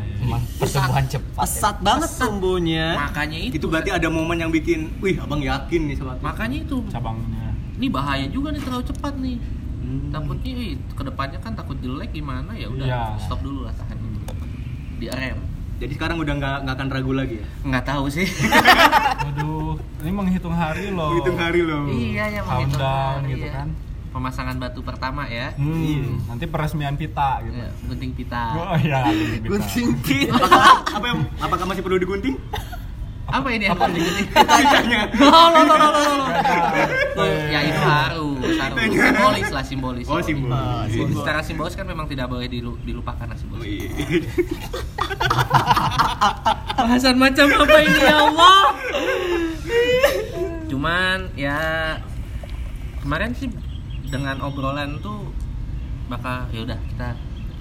Pertumbuhan 0.56 1.04
cepat 1.12 1.36
ya. 1.36 1.44
Pesat 1.44 1.76
banget 1.84 2.10
tumbuhnya. 2.16 2.86
Makanya 2.96 3.38
itu. 3.44 3.54
Itu 3.60 3.66
berarti 3.68 3.92
ada 3.92 4.08
momen 4.08 4.40
yang 4.40 4.52
bikin, 4.52 4.88
wih 5.04 5.20
abang 5.20 5.44
yakin 5.44 5.92
nih 5.92 5.96
sama 6.00 6.16
aku. 6.16 6.24
Makanya 6.24 6.58
itu. 6.64 6.78
Cabangnya. 6.88 7.52
Ini 7.76 7.88
bahaya 7.92 8.26
juga 8.32 8.56
nih 8.56 8.62
terlalu 8.64 8.84
cepat 8.88 9.14
nih. 9.20 9.38
Hmm. 9.84 10.10
Takutnya 10.10 10.52
ih, 10.56 10.74
ke 10.90 11.04
depannya 11.04 11.38
kan 11.38 11.54
takut 11.54 11.76
jelek 11.78 12.10
gimana 12.12 12.52
ya 12.54 12.68
udah 12.68 12.86
Iya. 12.86 13.04
stop 13.20 13.40
dulu 13.40 13.68
lah 13.68 13.74
tahan 13.74 13.96
dulu. 13.96 14.20
Di 14.98 15.08
rem. 15.10 15.40
Jadi 15.76 15.92
sekarang 15.94 16.16
udah 16.18 16.34
nggak 16.34 16.58
nggak 16.64 16.76
akan 16.76 16.88
ragu 16.90 17.12
lagi 17.12 17.36
ya? 17.36 17.46
Nggak 17.66 17.84
tahu 17.86 18.06
sih. 18.08 18.24
Waduh, 19.26 19.76
ini 20.00 20.12
menghitung 20.12 20.54
hari 20.54 20.88
loh. 20.90 21.12
Hitung 21.14 21.36
hari 21.36 21.62
loh. 21.62 21.84
iya 21.88 22.26
ya 22.30 22.42
menghitung 22.42 22.80
Countdown 22.80 23.20
hari, 23.20 23.32
gitu 23.34 23.46
ya. 23.46 23.54
kan. 23.54 23.68
Pemasangan 24.10 24.56
batu 24.56 24.80
pertama 24.80 25.26
ya. 25.26 25.52
Hmm, 25.54 25.74
Iya. 25.76 26.06
nanti 26.30 26.46
peresmian 26.46 26.94
pita 26.94 27.42
gitu. 27.42 27.58
Ya, 27.58 27.70
gunting 27.84 28.12
pita. 28.14 28.44
Oh 28.54 28.78
iya, 28.78 29.00
gunting 29.04 29.42
pita. 29.42 29.50
Gunting 29.50 29.88
pita. 30.00 30.34
Apakah, 30.38 30.62
apa 30.88 31.06
yang, 31.06 31.20
apakah 31.38 31.66
masih 31.66 31.82
perlu 31.82 31.98
digunting? 31.98 32.36
Apa 33.26 33.48
ini 33.50 33.66
yang 33.66 33.74
harus 33.74 33.98
diikuti? 33.98 34.24
Lidahnya. 34.30 35.00
Loh, 35.18 35.32
loh, 35.50 35.64
loh, 35.66 35.76
loh, 35.76 35.90
loh, 35.90 36.16
loh. 36.16 36.28
Loh, 37.18 37.26
Ya 37.50 37.60
itu 37.66 37.82
harus, 37.82 38.33
Simbolis 38.44 39.48
lah, 39.50 39.64
simbolis. 39.64 40.06
Oh, 40.06 40.20
simbol. 40.20 40.52
Simbolis. 40.86 41.16
Secara 41.16 41.40
simbolis 41.40 41.74
kan 41.74 41.84
memang 41.84 42.06
tidak 42.06 42.28
boleh 42.28 42.46
dilu- 42.46 42.76
dilupakan 42.82 43.24
lah 43.24 43.32
Oh, 43.32 43.38
simbolis. 43.38 43.70
iya. 43.70 43.90
Bahasan 46.76 47.16
macam 47.16 47.46
apa 47.50 47.78
ini 47.80 47.98
ya 47.98 48.16
Allah? 48.22 48.58
Cuman 50.66 51.18
ya 51.34 51.58
kemarin 53.00 53.32
sih 53.32 53.48
dengan 54.06 54.38
obrolan 54.42 54.98
tuh 55.00 55.30
bakal 56.06 56.46
ya 56.50 56.62
udah 56.62 56.78
kita 56.86 57.08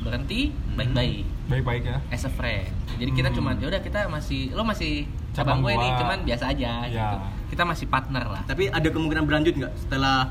berhenti 0.03 0.51
baik-baik 0.75 1.23
Baik-baik 1.47 1.83
ya. 1.85 1.97
as 2.09 2.25
a 2.25 2.31
friend. 2.31 2.69
Jadi 2.93 3.11
kita 3.13 3.29
Hmm. 3.31 3.37
cuman 3.39 3.55
ya 3.57 3.67
udah 3.69 3.81
kita 3.81 3.99
masih 4.09 4.53
lo 4.53 4.63
masih 4.63 5.07
Cabang 5.33 5.61
gue 5.61 5.73
nih 5.73 5.91
cuman 5.97 6.19
biasa 6.23 6.45
aja 6.51 6.71
Ya. 6.85 6.91
gitu. 6.93 7.17
Kita 7.49 7.63
masih 7.63 7.87
partner 7.87 8.25
lah. 8.27 8.43
Tapi 8.45 8.69
ada 8.69 8.85
kemungkinan 8.85 9.23
berlanjut 9.23 9.55
nggak 9.57 9.73
setelah 9.79 10.29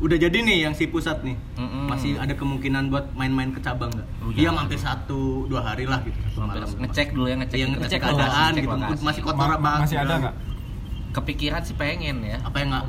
udah 0.00 0.16
jadi 0.18 0.32
nih 0.34 0.58
yang 0.62 0.72
si 0.72 0.86
pusat 0.86 1.20
nih? 1.20 1.36
Mm-mm. 1.54 1.86
Masih 1.86 2.16
ada 2.16 2.32
kemungkinan 2.32 2.88
buat 2.88 3.12
main-main 3.12 3.50
ke 3.50 3.60
cabang 3.60 3.88
nggak? 3.88 4.08
Oh, 4.18 4.32
Iya 4.32 4.50
mampir 4.50 4.76
satu 4.76 5.44
dua 5.44 5.60
hari 5.62 5.84
lah 5.84 6.00
gitu. 6.00 6.16
Satu 6.26 6.40
Mampir 6.40 6.60
malam. 6.62 6.78
ngecek 6.80 7.08
dulu 7.10 7.26
ya 7.26 7.36
ngecek 7.36 7.54
Iya, 7.54 7.66
gitu, 7.66 7.78
ngecek 7.78 8.00
lokasi, 8.00 8.10
keadaan 8.10 8.50
ngecek 8.50 8.62
gitu. 8.62 8.74
lokasi. 8.74 9.02
Masih 9.02 9.22
kotor 9.22 9.46
Ma- 9.46 9.56
apa? 9.56 9.72
masih 9.78 9.96
ada 9.98 10.14
nggak? 10.18 10.34
Kepikiran 11.10 11.62
sih 11.62 11.74
pengen 11.74 12.16
ya. 12.22 12.36
Apa 12.40 12.56
yang 12.58 12.70
nggak? 12.70 12.86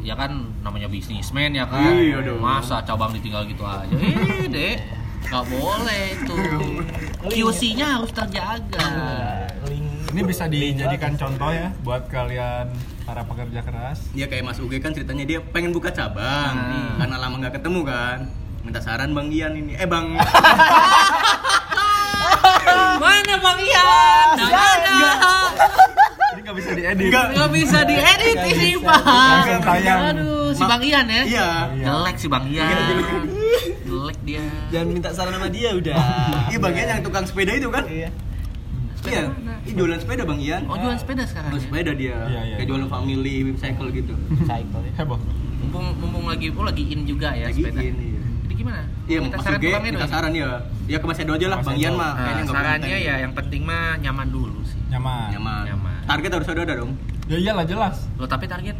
ya 0.00 0.14
kan 0.14 0.32
namanya 0.62 0.88
bisnismen 0.88 1.52
ya 1.52 1.64
kan 1.64 1.92
Iya 1.92 2.24
dong. 2.24 2.40
masa 2.40 2.80
cabang 2.80 3.12
ditinggal 3.12 3.44
gitu 3.44 3.60
aja 3.60 3.92
eh 4.00 4.48
dek 4.48 4.76
nggak 5.22 5.44
boleh 5.46 6.06
tuh 6.24 6.80
QC-nya 7.28 8.00
harus 8.00 8.08
terjaga 8.08 8.88
Ini 10.16 10.24
bisa 10.24 10.48
dijadikan 10.48 11.12
contoh 11.12 11.52
ya 11.52 11.68
buat 11.84 12.08
kalian 12.08 12.72
para 13.04 13.20
pekerja 13.20 13.60
keras. 13.60 14.00
Iya 14.10 14.24
kayak 14.26 14.48
Mas 14.48 14.56
Uge 14.56 14.80
kan 14.80 14.88
ceritanya 14.90 15.28
dia 15.28 15.44
pengen 15.44 15.70
buka 15.70 15.92
cabang 15.92 16.56
Hmm. 16.56 16.96
karena 16.96 17.20
lama 17.20 17.36
nggak 17.36 17.54
ketemu 17.54 17.84
kan. 17.84 18.18
Minta 18.64 18.80
saran 18.80 19.12
Bang 19.12 19.28
Ian 19.28 19.52
ini. 19.54 19.76
Eh 19.76 19.84
Bang. 19.84 20.16
mana 22.96 23.34
bang 23.36 23.60
Ian 23.60 24.26
nggak 24.36 24.50
ada 24.50 24.96
Ini 26.32 26.40
nggak 26.40 26.56
bisa 26.56 26.70
diedit. 26.72 27.06
Nggak. 27.06 27.26
nggak 27.30 27.50
bisa 27.52 27.78
diedit 27.84 28.36
ini 28.46 28.70
bang 28.78 29.60
aduh 30.08 30.48
si 30.50 30.62
bang 30.64 30.82
Ian 30.82 31.06
ya 31.06 31.22
Iya. 31.22 31.48
jelek 31.84 32.16
si 32.16 32.26
bang 32.26 32.44
Ian 32.48 32.64
Iya, 32.66 32.80
jelek. 32.88 33.06
jelek 33.84 34.18
dia 34.22 34.44
Jangan 34.72 34.86
minta 34.88 35.08
saran 35.12 35.32
sama 35.34 35.48
dia 35.48 35.70
udah. 35.72 35.96
Iya 36.48 36.58
Bang 36.58 36.72
Ian 36.74 36.88
yang 36.90 37.02
tukang 37.02 37.24
sepeda 37.24 37.52
itu 37.52 37.68
kan? 37.68 37.84
Iya. 37.84 38.08
Iya. 39.08 39.24
Ini 39.62 39.72
jualan 39.74 39.98
sepeda 39.98 40.22
Bang 40.22 40.38
Ian. 40.38 40.62
oh 40.64 40.76
jualan 40.76 40.94
sepeda 40.96 41.22
sekarang 41.24 41.50
Jualan 41.50 41.58
ya? 41.58 41.66
sepeda 41.66 41.92
dia. 41.92 42.16
Iya, 42.24 42.40
iya. 42.44 42.56
Kayak 42.56 42.68
jualan 42.68 42.88
family 42.88 43.34
cycle 43.56 43.88
gitu. 43.90 44.14
Cycle 44.42 44.82
ya. 44.82 44.92
Heboh. 44.96 45.20
mumpung 45.56 45.86
mumpung 45.96 46.24
lagi 46.26 46.46
oh 46.50 46.62
lagi 46.62 46.84
in 46.86 47.02
juga 47.02 47.32
ya 47.32 47.48
Lagi 47.48 47.58
sepeda 47.58 47.80
in, 47.80 47.96
iya. 47.96 48.20
jadi 48.44 48.54
gimana 48.54 48.80
Iya, 49.06 49.18
Mas 49.22 49.38
saran 49.40 49.56
ke 49.56 49.66
bang 49.66 49.72
Edo 49.72 49.86
minta 49.88 49.98
ini? 50.00 50.12
saran 50.12 50.32
ya. 50.32 50.48
Ya 50.84 50.96
ke 50.96 51.06
Mas 51.06 51.18
Edo 51.18 51.32
aja 51.32 51.46
lah, 51.46 51.56
Mas 51.56 51.66
Bang. 51.66 51.76
Ian 51.76 51.94
mah 51.94 52.12
Nah, 52.12 52.44
sarannya 52.46 52.98
ya 53.00 53.14
yang 53.18 53.32
penting 53.32 53.62
mah 53.62 53.96
nyaman 53.96 54.26
dulu 54.28 54.60
sih 54.62 54.78
Nyaman. 54.88 55.28
nyaman. 55.32 55.62
Nyaman. 55.66 55.98
Target 56.04 56.30
harus 56.32 56.48
ada 56.48 56.60
ada 56.62 56.74
dong. 56.76 56.92
Ya 57.26 57.36
iyalah 57.36 57.64
jelas. 57.64 57.96
Loh 58.14 58.26
tapi 58.26 58.46
target 58.46 58.76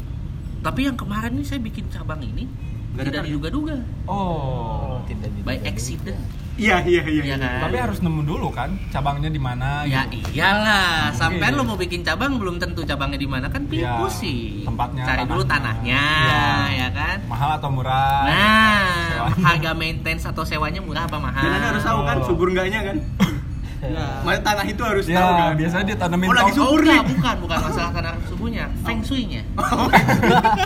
Tapi 0.59 0.80
yang 0.83 0.95
kemarin 0.95 1.33
nih 1.33 1.47
saya 1.47 1.59
bikin 1.59 1.87
cabang 1.88 2.18
ini 2.21 2.47
ada 2.95 3.02
Tidak 3.04 3.23
diduga-duga 3.25 3.76
Oh. 4.06 4.99
Tidak 5.04 5.26
tidak. 5.26 5.45
By 5.45 5.59
accident 5.62 6.18
Iya, 6.56 6.80
iya, 6.82 7.02
iya. 7.04 7.22
Iya 7.22 7.36
kan? 7.36 7.60
Tapi 7.62 7.76
harus 7.78 7.98
nemu 8.00 8.20
dulu 8.22 8.48
kan 8.48 8.72
cabangnya 8.88 9.28
di 9.28 9.36
mana 9.36 9.84
Ya 9.84 10.04
gitu. 10.06 10.25
iyalah 10.32 11.12
Mungkin. 11.12 11.20
Sampai 11.20 11.48
lo 11.50 11.62
mau 11.62 11.76
bikin 11.76 12.00
cabang 12.00 12.36
belum 12.36 12.56
tentu 12.56 12.80
cabangnya 12.82 13.16
di 13.16 13.28
mana 13.28 13.46
kan 13.46 13.62
pilih 13.62 13.84
Iya, 13.84 13.96
pusing 13.98 14.64
tempatnya, 14.64 15.04
Cari 15.04 15.22
dulu 15.22 15.42
tanahnya. 15.44 16.00
tanahnya 16.00 16.02
Iya. 16.25 16.48
ya 16.75 16.88
kan 16.90 17.18
Mahal 17.26 17.50
atau 17.54 17.68
murah? 17.68 18.25
Nah 18.25 18.88
Sewanya. 19.06 19.44
harga 19.44 19.70
maintenance 19.72 20.25
atau 20.25 20.42
sewanya 20.42 20.80
murah 20.80 21.04
apa 21.04 21.18
mahal 21.18 21.42
Dan 21.42 21.52
Anda 21.52 21.68
harus 21.70 21.84
tahu 21.84 22.00
kan 22.02 22.16
Oh. 22.16 22.25
subur 22.26 22.46
enggaknya 22.48 22.80
kan? 22.82 22.96
Nah, 23.76 24.18
Mana 24.25 24.40
tanah 24.40 24.66
itu 24.66 24.82
harus 24.82 25.04
Ya, 25.04 25.20
tahu 25.20 25.30
kan? 25.36 25.52
biasanya 25.54 25.84
ditanamin 25.86 26.26
Oh, 26.26 26.34
lagi 26.34 26.50
Oh 26.50 26.56
subur 26.64 26.80
enggak, 26.82 27.04
bukan, 27.06 27.36
bukan 27.38 27.58
masalah 27.60 27.90
tanah 27.92 28.12
subuhnya 28.25 28.64
Feng 28.82 29.00
shui-nya 29.00 29.42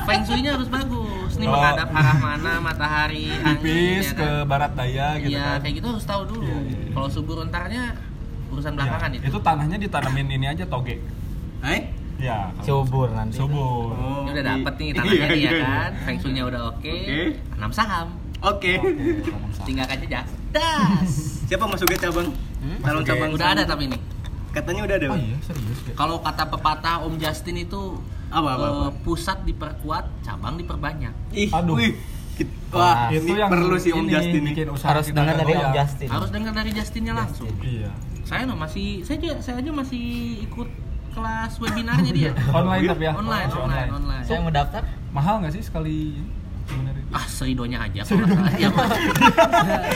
Feng 0.06 0.22
shui-nya 0.24 0.50
harus 0.54 0.68
bagus 0.68 1.09
Ini 1.40 1.46
Oh. 1.46 1.52
menghadap 1.52 1.88
arah 1.98 2.16
mana 2.18 2.52
matahari 2.60 3.32
angin, 3.34 3.98
ya 3.98 4.12
ke 4.12 4.20
kan? 4.20 4.44
barat 4.44 4.72
daya 4.74 5.08
gitu 5.16 5.32
Iya, 5.32 5.44
kan. 5.46 5.58
kayak 5.58 5.74
gitu 5.74 5.86
harus 5.88 6.04
tahu 6.04 6.22
dulu. 6.26 6.44
Iya, 6.44 6.58
iya, 6.60 6.78
iya. 6.78 6.92
Kalau 6.92 7.08
subur 7.08 7.36
entarnya 7.40 7.82
urusan 8.46 8.72
belakangan 8.74 9.10
Ya, 9.10 9.16
itu. 9.16 9.24
itu 9.26 9.38
tanahnya 9.40 9.76
ditanamin 9.78 10.26
ini 10.28 10.46
aja 10.46 10.64
toge. 10.66 11.00
Eh? 11.62 11.80
Ya, 12.20 12.52
kalau- 12.52 12.84
Subur 12.84 13.08
nanti. 13.10 13.32
Subur. 13.34 13.88
Oh, 13.90 14.22
Ini 14.22 14.30
udah 14.30 14.44
dapet 14.46 14.72
nih 14.74 14.84
iya, 14.84 14.94
tanahnya 14.94 15.16
nih 15.26 15.40
ya 15.40 15.40
iya, 15.40 15.50
kan. 15.56 15.90
iya. 15.90 16.04
Feng 16.04 16.18
shui-nya 16.20 16.42
udah 16.44 16.62
oke. 16.68 16.92
Oke. 16.92 17.20
Tanam 17.50 17.72
saham. 17.72 18.06
Oke. 18.42 18.72
Tanam 18.76 19.50
saham. 19.50 19.64
Tinggalkan 19.64 19.96
jejak. 19.98 20.24
Das. 20.50 21.12
Siapa 21.46 21.64
Mas 21.64 21.80
Uge 21.80 21.96
cabang? 21.96 22.28
Calon 22.28 22.76
Mas 22.92 23.00
Uge. 23.00 23.08
cabang. 23.08 23.30
udah 23.32 23.48
ada 23.50 23.62
tapi 23.64 23.88
nih. 23.88 24.00
Katanya 24.50 24.82
udah 24.86 24.96
ada. 24.98 25.06
Oh 25.10 25.18
iya, 25.18 25.36
serius 25.42 25.78
ya. 25.86 25.92
Kalau 25.94 26.16
kata 26.18 26.44
pepatah 26.50 26.96
Om 27.06 27.14
Justin 27.16 27.56
itu 27.60 27.98
Apa, 28.30 28.48
apa, 28.54 28.66
eh, 28.66 28.70
apa? 28.70 28.88
pusat 29.02 29.38
diperkuat, 29.42 30.04
cabang 30.22 30.54
diperbanyak. 30.54 31.14
Ih, 31.34 31.50
Aduh. 31.50 31.78
wih. 31.78 31.94
Wah, 32.72 33.10
Nah, 33.10 33.12
ini 33.12 33.36
perlu 33.36 33.76
sih 33.76 33.92
Om 33.92 34.06
ini 34.06 34.12
Justin 34.16 34.42
usaha 34.72 34.88
Harus 34.94 35.06
dengar 35.12 35.34
dari. 35.36 35.52
Om 35.54 35.72
Justin. 35.74 36.08
Harus 36.08 36.30
dengar 36.32 36.52
dari 36.54 36.70
Justinnya 36.72 37.14
langsung. 37.14 37.50
Iya. 37.60 37.90
Saya 38.24 38.46
no 38.46 38.54
masih 38.54 39.02
saya 39.02 39.18
aja 39.18 39.30
saya 39.42 39.56
aja 39.58 39.70
masih 39.74 40.02
ikut 40.46 40.68
kelas 41.10 41.52
webinarnya 41.58 42.12
dia. 42.14 42.30
Online 42.58 42.86
tapi 42.86 43.02
ya. 43.02 43.12
Online, 43.18 43.48
Masih 43.50 43.60
online, 43.60 43.90
online. 43.90 44.24
Saya 44.24 44.38
mau 44.40 44.52
daftar. 44.54 44.82
Mahal 45.10 45.34
nggak 45.42 45.52
sih 45.58 45.62
sekali? 45.66 46.14
Ah, 47.10 47.26
seridonya 47.26 47.82
aja 47.82 48.00
kalau 48.02 48.22
salah. 48.22 48.54
Ya. 48.62 48.70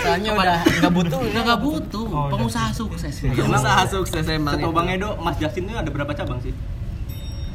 Soalnya 0.03 0.31
udah 0.35 0.59
nggak 0.83 0.93
butuh. 0.93 1.19
Nggak 1.25 1.61
butuh, 1.61 2.07
Oh, 2.07 2.27
pengusaha 2.29 2.69
sukses. 2.71 3.15
Iya, 3.23 3.39
Emang 3.39 3.63
usaha 3.63 3.83
sukses 3.87 4.25
emang. 4.27 4.59
Setahu 4.59 4.71
itu. 4.71 4.77
Bang 4.77 4.89
Edo, 4.91 5.11
Mas 5.17 5.37
Justin 5.37 5.63
itu 5.65 5.77
ada 5.77 5.87
berapa 5.87 6.11
cabang 6.11 6.43
sih? 6.43 6.51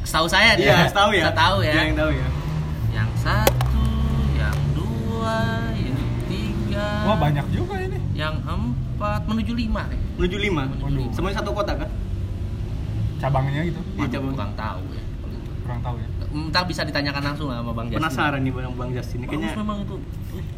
Setahu 0.00 0.26
saya 0.26 0.56
dia. 0.56 0.72
Iya, 0.80 0.88
tahu 0.90 1.10
ya. 1.12 1.28
Tahu 1.30 1.56
ya. 1.60 1.72
Iya, 1.72 1.82
yang 1.84 1.94
tahu 1.94 2.10
ya. 2.10 2.26
Yang 2.90 3.10
satu, 3.20 3.84
yang 4.34 4.56
dua, 4.72 5.38
yang 5.76 5.98
tiga. 6.24 6.86
Wah 7.04 7.16
banyak 7.18 7.46
juga 7.52 7.74
ini. 7.78 7.98
Yang 8.12 8.34
empat 8.42 9.20
menuju 9.24 9.52
lima. 9.54 9.82
eh. 9.88 10.00
Menuju 10.16 10.36
lima. 10.40 10.62
Waduh. 10.80 11.08
Semuanya 11.12 11.36
satu 11.36 11.52
kota 11.52 11.76
kan? 11.76 11.90
Cabangnya 13.20 13.60
gitu. 13.62 13.80
Iya, 13.92 14.00
Waduh, 14.00 14.08
cabang. 14.10 14.32
kurang 14.34 14.52
tahu 14.56 14.82
ya. 14.90 15.02
Kurang 15.60 15.80
tahu 15.84 15.96
ya. 15.96 16.08
Ntar 16.30 16.62
bisa 16.62 16.86
ditanyakan 16.86 17.22
langsung 17.34 17.50
lah 17.50 17.58
sama 17.58 17.72
Bang 17.74 17.90
Justin. 17.90 18.06
Penasaran 18.06 18.40
nih 18.46 18.52
Bang 18.54 18.74
Bang 18.78 18.90
Justin. 18.94 19.18
Kayaknya 19.26 19.50
memang 19.58 19.78
itu. 19.82 19.96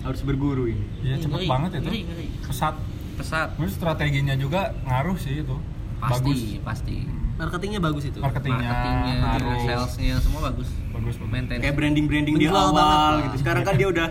Harus 0.05 0.21
berguru 0.21 0.64
ini. 0.69 0.85
Iya 1.00 1.17
cepet 1.17 1.33
ngeri, 1.33 1.47
banget 1.49 1.71
itu. 1.73 1.83
ngeri, 1.88 2.00
ngeri. 2.05 2.26
Pesat. 2.45 2.75
Pesat. 3.17 3.49
Terus 3.57 3.73
strateginya 3.73 4.35
juga 4.37 4.76
ngaruh 4.85 5.17
sih 5.17 5.41
itu. 5.41 5.57
Pasti, 5.97 6.29
Bagus. 6.29 6.41
pasti. 6.61 6.97
Marketingnya 7.33 7.81
bagus 7.81 8.05
itu. 8.05 8.19
Marketingnya, 8.21 8.69
Marketingnya, 8.69 9.14
ngaruh. 9.25 9.61
salesnya 9.64 10.14
semua 10.21 10.41
bagus. 10.52 10.69
Bagus 10.93 11.14
bagus. 11.17 11.31
Maintenance. 11.33 11.62
Kayak 11.64 11.75
branding 11.81 12.07
branding 12.07 12.35
di 12.37 12.47
awal 12.52 12.71
banget 12.76 13.33
gitu. 13.33 13.37
Sekarang 13.41 13.62
kan 13.64 13.75
dia 13.81 13.88
udah 13.88 14.09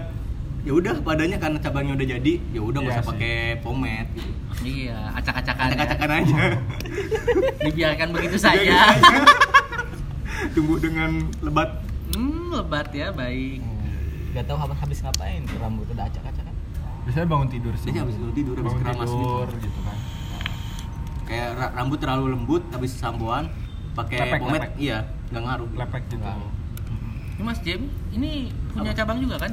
ya 0.62 0.74
udah 0.78 0.94
padanya 1.02 1.38
karena 1.42 1.58
cabangnya 1.58 1.94
udah 1.98 2.08
jadi 2.18 2.34
ya 2.54 2.62
udah 2.62 2.80
nggak 2.86 2.94
Iya 2.94 3.02
usah 3.02 3.10
pakai 3.14 3.36
pomade 3.66 4.10
gitu. 4.18 4.32
Iya, 4.62 4.98
acak-acakan. 5.18 5.66
ya. 5.66 5.74
Acak-acakan 5.74 6.10
aja. 6.22 6.42
Dibiarkan 7.66 8.08
begitu 8.14 8.38
saja. 8.38 8.78
Tumbuh 10.52 10.78
dengan 10.78 11.12
lebat. 11.40 11.80
Hmm, 12.12 12.52
lebat 12.54 12.92
ya, 12.92 13.08
baik. 13.10 13.64
Gak 14.32 14.44
tahu 14.46 14.58
habis 14.58 14.78
habis 14.78 15.00
ngapain 15.00 15.44
tuh 15.44 15.58
rambut 15.58 15.88
udah 15.88 16.06
acak-acakan. 16.06 16.56
Biasanya 17.02 17.28
bangun 17.28 17.48
tidur 17.48 17.74
sih. 17.74 17.88
Biasanya 17.88 18.02
habis 18.04 18.16
bangun 18.18 18.34
tidur, 18.34 18.54
habis 18.54 18.66
bangun 18.66 18.82
keramas 18.82 19.10
tidur 19.10 19.48
gitu. 19.50 19.60
gitu 19.62 19.80
kan. 19.82 19.98
Kayak 21.24 21.48
ra- 21.56 21.74
rambut 21.74 21.98
terlalu 21.98 22.26
lembut 22.30 22.64
habis 22.70 22.92
sampoan 22.94 23.48
pakai 23.92 24.36
pomade 24.38 24.68
iya 24.78 25.04
nggak 25.30 25.42
ngaruh. 25.42 25.70
Lepek 25.74 26.04
gitu. 26.10 26.24
Ini 27.32 27.42
Mas 27.42 27.60
Jem, 27.60 27.82
ini 28.12 28.32
punya 28.70 28.92
cabang 28.94 29.18
juga 29.18 29.40
kan? 29.40 29.52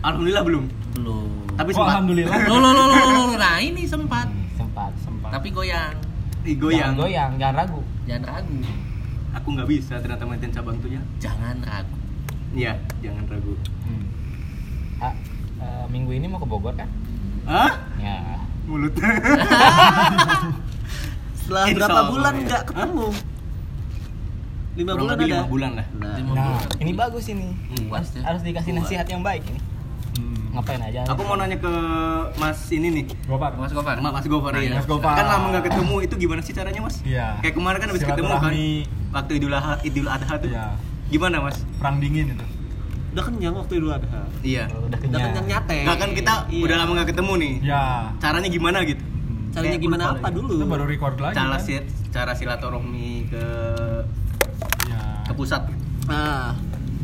Alhamdulillah 0.00 0.42
belum. 0.42 0.64
Belum. 0.94 1.28
Tapi 1.52 1.70
Oh, 1.70 1.76
sempat 1.76 1.92
alhamdulillah. 1.92 2.38
Loh, 2.46 2.58
loh, 2.58 2.72
loh, 2.72 2.86
loh, 2.86 2.96
loh, 2.96 3.24
loh. 3.26 3.36
Nah, 3.36 3.56
ini 3.58 3.82
sempat. 3.84 4.24
Hmm, 4.24 4.46
sempat. 4.56 4.90
Sempat. 5.00 5.30
Tapi 5.32 5.48
goyang. 5.50 5.94
digoyang. 6.40 6.94
Jangan 6.94 6.94
goyang, 6.96 7.30
jangan 7.36 7.54
ragu. 7.58 7.80
Jangan 8.06 8.22
ragu. 8.24 8.58
Aku 9.36 9.52
nggak 9.52 9.68
bisa 9.68 9.94
ternyata 9.96 10.24
maintain 10.24 10.50
cabang 10.50 10.76
tuh 10.78 10.88
ya. 10.88 11.00
Jangan 11.20 11.60
ragu. 11.60 11.96
Iya, 12.52 12.72
jangan 12.98 13.24
ragu. 13.26 13.52
Hmm. 13.84 14.04
Ah, 14.98 15.12
eh, 15.58 15.84
minggu 15.86 16.10
ini 16.10 16.24
mau 16.24 16.36
ke 16.36 16.46
Bogor 16.46 16.72
kan? 16.72 16.88
Hah? 17.44 17.72
Ya. 17.96 18.40
Mulut. 18.64 18.96
Setelah 21.36 21.64
Insya 21.64 21.76
berapa 21.78 21.94
Allah, 21.94 22.10
bulan 22.10 22.32
ya. 22.34 22.42
nggak 22.42 22.62
ketemu? 22.66 23.06
Lima 24.76 24.92
Kurang 24.92 25.00
bulan 25.00 25.16
ada. 25.16 25.24
lima 25.24 25.44
bulan 25.46 25.70
lah. 25.72 25.86
Nah, 25.94 26.14
Lima 26.16 26.32
Nah, 26.32 26.44
bulan. 26.58 26.76
Ini 26.76 26.92
bagus 26.92 27.24
ini. 27.28 27.48
Kuat 27.86 28.02
Harus, 28.02 28.10
ya. 28.12 28.20
harus 28.24 28.42
dikasih 28.42 28.72
nasihat 28.74 29.06
yang 29.06 29.22
baik 29.22 29.42
ini. 29.46 29.60
Ngapain 30.56 30.80
aja? 30.80 31.04
Aku 31.04 31.20
mau 31.22 31.36
nanya 31.36 31.60
ke 31.60 31.72
Mas 32.34 32.56
ini 32.72 32.88
nih. 32.90 33.04
Gopar. 33.28 33.52
Mas 33.54 33.70
Gofar. 33.70 34.00
Mas, 34.00 34.08
Mas 34.10 34.24
Gofar 34.24 34.56
ya. 34.56 34.72
Mas 34.72 34.88
Gofar. 34.88 35.12
Kan 35.12 35.26
lama 35.28 35.46
nggak 35.52 35.64
ketemu, 35.68 35.96
itu 36.00 36.14
gimana 36.16 36.40
sih 36.40 36.56
caranya 36.56 36.80
Mas? 36.80 36.96
Iya. 37.04 37.36
Kayak 37.44 37.54
kemarin 37.54 37.78
kan 37.78 37.88
habis 37.92 38.02
ketemu 38.02 38.32
kan. 38.32 38.52
Waktu 39.12 39.32
Idul 39.36 39.52
Adha, 39.52 39.72
Idul 39.84 40.08
Adha 40.08 40.34
tuh. 40.40 40.48
Iya. 40.48 40.66
Gimana 41.06 41.36
Mas? 41.44 41.60
Perang 41.76 42.00
dingin 42.00 42.32
itu. 42.32 42.46
Udah 43.12 43.24
kenyang 43.24 43.54
waktu 43.54 43.72
Idul 43.76 43.92
Adha. 43.92 44.20
Iya. 44.40 44.64
Udah 44.72 44.80
Udah 44.88 44.98
kenyang. 44.98 45.24
kenyang 45.28 45.46
nyate. 45.46 45.78
Nah 45.84 45.96
kan 45.96 46.10
kita 46.12 46.34
Iya. 46.48 46.64
udah 46.64 46.76
lama 46.80 46.90
nggak 46.96 47.08
ketemu 47.12 47.32
nih. 47.36 47.54
Ya. 47.60 47.82
Caranya 48.16 48.48
gimana 48.48 48.78
gitu? 48.82 49.04
Hmm. 49.04 49.52
Caranya 49.52 49.68
Kayak 49.76 49.84
gimana 49.84 50.02
apa 50.08 50.18
lagi. 50.24 50.36
dulu? 50.40 50.52
Itu 50.56 50.66
baru 50.66 50.84
record 50.88 51.16
lagi. 51.20 51.36
Cara 51.36 51.56
kan? 51.60 51.84
cara 52.08 52.32
silaturahmi 52.32 53.28
ke 53.28 53.44
Iya. 54.88 55.00
ke 55.28 55.32
pusat. 55.32 55.62
Nah, 56.08 56.56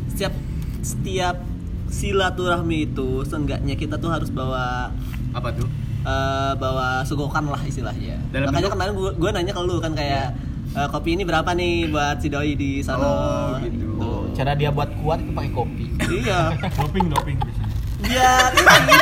setiap 0.09 0.33
setiap 0.81 1.37
silaturahmi 1.93 2.89
itu 2.89 3.21
seenggaknya 3.23 3.75
kita 3.75 3.95
tuh 3.95 4.09
harus 4.09 4.27
bawa 4.27 4.89
Apa 5.31 5.53
tuh? 5.53 5.69
eh, 6.03 6.53
bawa 6.55 7.01
sugokan 7.03 7.47
lah 7.47 7.61
istilahnya. 7.61 8.17
Dalam 8.27 8.49
Makanya 8.49 8.59
bentuk- 8.59 8.73
kemarin 8.73 8.93
gua, 8.93 9.11
gua 9.13 9.29
nanya 9.31 9.53
ke 9.53 9.61
lu 9.61 9.77
kan 9.77 9.93
kayak 9.93 10.33
eh, 10.73 10.87
kopi 10.89 11.09
ini 11.13 11.23
berapa 11.23 11.53
nih 11.53 11.87
buat 11.87 12.17
si 12.17 12.27
doi 12.27 12.53
di 12.53 12.81
sana. 12.81 12.99
Oh, 12.99 13.49
gitu. 13.57 13.93
Cara 14.33 14.51
dia 14.51 14.67
buat 14.67 14.89
kuat 14.97 15.21
itu 15.21 15.31
pakai 15.31 15.51
kopi. 15.51 15.85
iya. 16.11 16.51
Doping 16.81 17.05
doping 17.07 17.37
biasanya. 17.37 17.69
Biar 18.03 18.49
ini 18.51 18.97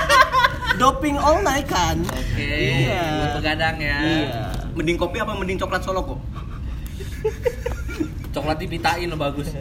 doping 0.78 1.16
all 1.16 1.40
night 1.42 1.66
kan. 1.66 1.98
Oke. 2.06 2.54
Iya. 2.86 3.02
Buat 3.18 3.32
begadang 3.40 3.76
ya. 3.78 3.98
Iya. 3.98 4.44
Mending 4.72 4.96
kopi 4.96 5.18
apa 5.18 5.34
mending 5.34 5.58
coklat 5.58 5.82
solo 5.82 6.06
kok? 6.06 6.20
Coklat 8.32 8.58
dipitain 8.58 9.04
lo 9.06 9.18
bagus. 9.18 9.52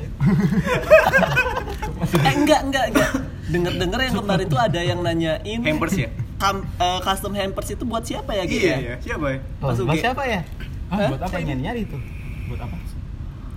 Eh 2.12 2.34
enggak 2.34 2.60
enggak 2.64 2.84
enggak. 2.90 3.10
Dengar-dengar 3.46 3.98
yang 4.00 4.14
kemarin 4.16 4.46
tuh 4.46 4.60
ada 4.60 4.80
yang 4.80 5.00
nanyain 5.00 5.60
Hampers 5.60 5.94
ya? 5.96 6.08
kam- 6.36 6.64
eh, 6.74 7.00
custom 7.00 7.32
hampers 7.32 7.68
itu 7.68 7.82
buat 7.82 8.00
siapa 8.00 8.32
ya 8.32 8.42
gitu 8.44 8.62
Iya, 8.62 8.70
ya? 8.70 8.78
iya. 8.78 8.94
Siapa 8.98 9.26
ya? 9.28 9.38
Oh, 9.58 9.68
Mas 9.68 9.78
buat 9.78 9.92
Uge. 9.92 10.00
siapa 10.00 10.22
ya? 10.24 10.40
Hah? 10.88 11.08
buat 11.08 11.20
apa 11.20 11.28
Saya 11.28 11.40
ini? 11.40 11.48
nyari-nyari 11.52 11.82
tuh. 11.84 12.00
Buat 12.46 12.60
apa? 12.62 12.76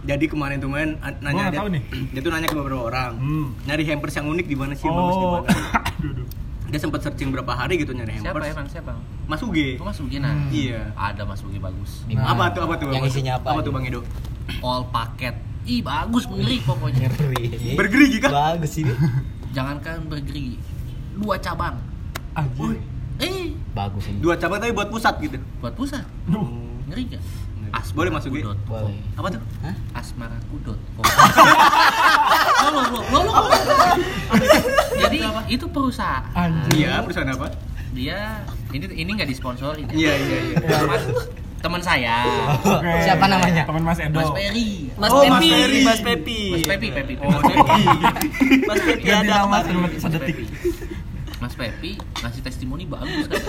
Jadi 0.04 0.26
kemarin 0.28 0.58
tuh 0.60 0.68
main 0.68 0.90
nanya 1.22 1.48
dia, 1.48 1.64
nih. 1.64 1.82
dia 2.12 2.20
tuh 2.20 2.28
nanya 2.28 2.44
ke 2.44 2.54
beberapa 2.54 2.84
orang. 2.84 3.16
Hmm. 3.16 3.48
Nyari 3.64 3.84
hampers 3.88 4.14
yang 4.14 4.28
unik 4.28 4.46
di 4.46 4.58
mana 4.58 4.74
sih, 4.74 4.84
bagus 4.84 5.16
di 5.16 5.24
Oh. 5.24 5.32
mana. 5.34 5.48
Dia 6.66 6.82
sempat 6.82 7.00
searching 7.00 7.30
berapa 7.30 7.54
hari 7.54 7.78
gitu 7.78 7.94
nyari 7.94 8.18
Siapa 8.18 8.34
hampers. 8.34 8.50
emang 8.50 8.66
siapa? 8.66 8.92
Mas 9.24 9.40
Uge. 9.40 9.78
Itu 9.78 9.86
Mas 9.86 9.96
Ugi 9.96 10.18
nah. 10.18 10.34
Hmm. 10.34 10.50
Iya. 10.50 10.90
Ada 10.92 11.22
Mas 11.22 11.40
Ugi 11.40 11.56
bagus. 11.58 12.02
Nah. 12.10 12.26
Apa 12.28 12.50
tuh 12.50 12.66
apa 12.66 12.74
tuh? 12.76 12.90
Yang 12.90 12.98
apa 12.98 13.06
tuh? 13.06 13.14
isinya 13.14 13.34
apa? 13.38 13.48
Apa 13.48 13.60
tuh 13.62 13.72
Bang 13.72 13.86
Edo? 13.86 14.02
All 14.60 14.82
paket. 14.90 15.38
Ih 15.64 15.80
bagus 15.80 16.28
ngeri 16.28 16.60
pokoknya. 16.62 17.08
Ngeri. 17.08 17.76
Bergerigi 17.80 18.18
kan? 18.20 18.32
Bagus 18.32 18.74
ini. 18.80 18.92
Jangankan 19.56 20.08
bergerigi. 20.12 20.60
Dua 21.16 21.40
cabang. 21.40 21.80
Anjir. 22.34 22.82
Eh, 23.22 23.54
Bagus 23.72 24.10
ini. 24.10 24.20
Dua 24.20 24.36
cabang 24.36 24.58
tapi 24.58 24.74
buat 24.74 24.90
pusat 24.90 25.16
gitu. 25.22 25.38
buat 25.62 25.72
pusat. 25.78 26.04
Duh. 26.28 26.44
Ngeri 26.90 27.16
gak? 27.16 27.24
Boleh 27.98 28.14
Mas 28.14 28.22
Ugi? 28.30 28.42
Asmarakudot.com. 28.46 28.70
Boleh. 28.70 28.98
Apa 29.18 29.28
tuh? 29.34 29.42
Asmarakudot.com. 29.98 31.06
Lo 32.62 32.70
lo 32.76 32.82
lo 32.86 33.00
lo 33.02 33.20
lo. 33.26 33.34
Jadi 34.94 35.18
itu 35.50 35.66
perusahaan. 35.66 36.22
Anjir. 36.38 36.86
Iya, 36.86 37.02
perusahaan 37.02 37.34
apa? 37.34 37.48
Dia 37.94 38.46
ini 38.74 38.86
ini 38.94 39.10
nggak 39.18 39.30
disponsori. 39.30 39.90
Iya, 39.90 40.14
iya, 40.18 40.38
iya. 40.50 40.58
Teman, 41.64 41.80
saya. 41.80 42.28
Oke. 42.60 42.92
Siapa 43.02 43.24
namanya? 43.24 43.64
Teman 43.64 43.82
Mas 43.82 43.96
Edo. 43.98 44.20
Mas 44.20 44.30
Peri. 44.30 44.92
Mas 44.94 45.10
Oh, 45.10 45.24
Mas 45.24 45.40
Pepi, 45.40 45.48
Ferry. 45.50 45.80
Mas 45.82 46.00
Pepi. 46.02 46.42
Mas 46.52 46.64
Pepi, 46.68 46.88
Pepi. 46.92 47.14
Oh, 47.18 47.30
Mas 47.32 47.42
Pepi. 47.42 47.84
Mas 48.62 48.80
Pepi 48.84 49.08
ada 49.08 49.36
kemarin. 49.42 49.74
sedetik- 49.96 50.00
sedetik. 50.04 50.38
Mas 51.40 51.56
Pepi 51.56 51.92
ngasih 51.96 52.42
testimoni 52.42 52.84
bagus 52.84 53.26
kan. 53.26 53.40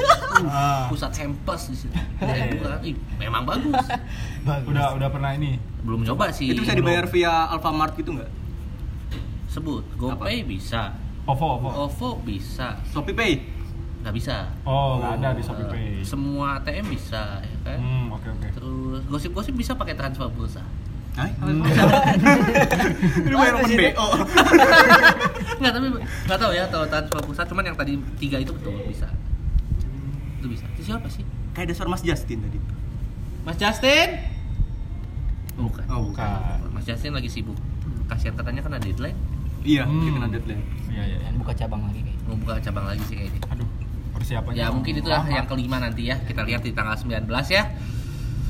Ah. 0.46 0.86
Pusat 0.86 1.10
hampers 1.16 1.62
di 1.68 1.76
sini. 1.76 1.94
Iya, 2.20 2.34
iya. 2.34 2.44
Bukan, 2.52 2.70
ih, 2.82 2.94
memang 3.18 3.42
bagus. 3.44 3.86
Bagus. 4.42 4.66
Udah 4.68 4.86
udah 4.94 5.08
pernah 5.10 5.30
ini. 5.32 5.58
Belum 5.80 6.02
nyoba 6.02 6.30
sih. 6.30 6.48
Itu 6.48 6.62
bisa 6.62 6.74
dibayar 6.74 7.06
via 7.06 7.50
Alfamart 7.50 7.94
gitu 7.94 8.14
nggak? 8.14 8.30
Sebut. 9.48 9.82
GoPay 9.94 10.42
bisa. 10.42 10.94
OVO 11.24 11.46
OVO. 11.56 11.68
OVO 11.84 12.08
bisa. 12.20 12.78
Shopee 12.90 13.14
Pay? 13.14 13.32
Nggak 14.04 14.14
bisa. 14.14 14.36
Oh, 14.62 15.00
nggak 15.00 15.12
ada 15.16 15.28
di 15.32 15.40
Shopee 15.40 15.64
Pay. 15.64 16.04
Semua 16.04 16.60
ATM 16.60 16.86
bisa 16.86 17.40
ya 17.40 17.58
kan. 17.64 17.78
Hmm, 17.78 18.12
oke 18.12 18.28
oke. 18.28 18.48
Terus 18.52 19.00
gosip-gosip 19.08 19.56
bisa 19.56 19.72
pakai 19.72 19.96
transfer 19.96 20.28
pulsa. 20.28 20.60
Hah? 21.14 21.30
Hmm. 21.40 21.62
Ini 23.22 23.32
bayar 23.32 23.54
open 23.56 23.70
BO. 23.72 24.06
Enggak, 25.56 25.72
tapi 25.72 25.86
enggak 25.88 26.38
tahu 26.38 26.52
ya 26.52 26.64
kalau 26.66 26.84
transfer 26.84 27.20
pulsa 27.22 27.42
cuman 27.44 27.64
yang 27.64 27.76
tadi 27.76 27.92
tiga 28.18 28.36
itu 28.36 28.52
betul 28.52 28.76
bisa. 28.84 29.08
Itu 30.36 30.46
bisa. 30.46 30.66
Itu 30.74 30.82
siapa 30.84 31.08
sih? 31.08 31.24
Kayak 31.54 31.72
dasar 31.72 31.86
Mas 31.86 32.02
Justin 32.02 32.42
tadi. 32.42 32.58
Mas 33.42 33.56
Justin? 33.56 34.08
Bukan. 35.54 35.84
Oh, 35.86 36.10
Bukan. 36.10 36.66
Mas 36.70 36.84
Justin 36.84 37.14
lagi 37.14 37.30
sibuk. 37.30 37.56
Kasihan 38.04 38.34
katanya 38.34 38.60
kan 38.60 38.74
ada 38.74 38.82
deadline. 38.82 39.16
Iya, 39.64 39.88
Hmm. 39.88 40.02
dia 40.02 40.10
kena 40.12 40.28
deadline. 40.28 40.62
Iya 40.90 41.02
iya. 41.06 41.16
iya. 41.22 41.30
Buka 41.34 41.54
cabang 41.54 41.80
lagi 41.80 42.02
kayak. 42.02 42.18
Mau 42.26 42.36
buka 42.36 42.58
cabang 42.58 42.84
lagi 42.84 43.00
sih 43.06 43.16
kayaknya. 43.16 43.40
Aduh, 43.48 43.68
persiapannya. 44.24 44.56
Ya 44.56 44.72
mungkin 44.72 44.92
itulah 44.96 45.20
lama. 45.20 45.36
yang 45.36 45.44
kelima 45.44 45.76
nanti 45.76 46.08
ya. 46.08 46.16
Kita 46.18 46.40
lihat 46.42 46.64
di 46.64 46.72
tanggal 46.72 46.96
19 46.96 47.28
ya. 47.52 47.62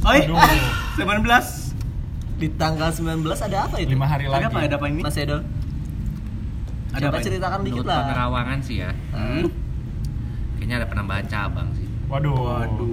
Oi, 0.07 0.19
Aduh. 0.23 0.39
19. 1.03 2.39
Di 2.39 2.49
tanggal 2.55 2.91
19 2.95 3.27
ada 3.27 3.59
apa 3.67 3.77
itu? 3.83 3.91
lima 3.91 4.07
hari 4.07 4.31
lagi. 4.31 4.47
Ada 4.47 4.55
apa? 4.55 4.59
Ada 4.63 4.77
apa 4.79 4.87
ini? 4.87 5.03
Mas 5.03 5.19
Edo. 5.19 5.39
Ada 6.95 7.03
Coba 7.03 7.11
apa 7.11 7.19
ini? 7.19 7.27
ceritakan 7.27 7.59
dikit 7.61 7.75
Menurut 7.83 7.91
lah. 7.91 8.03
penerawangan 8.07 8.59
sih 8.63 8.77
ya. 8.79 8.91
Hmm. 9.11 9.45
Kayaknya 10.55 10.75
ada 10.79 10.87
penambahan 10.87 11.27
cabang 11.27 11.69
sih. 11.75 11.87
Waduh. 12.07 12.39
Waduh. 12.39 12.89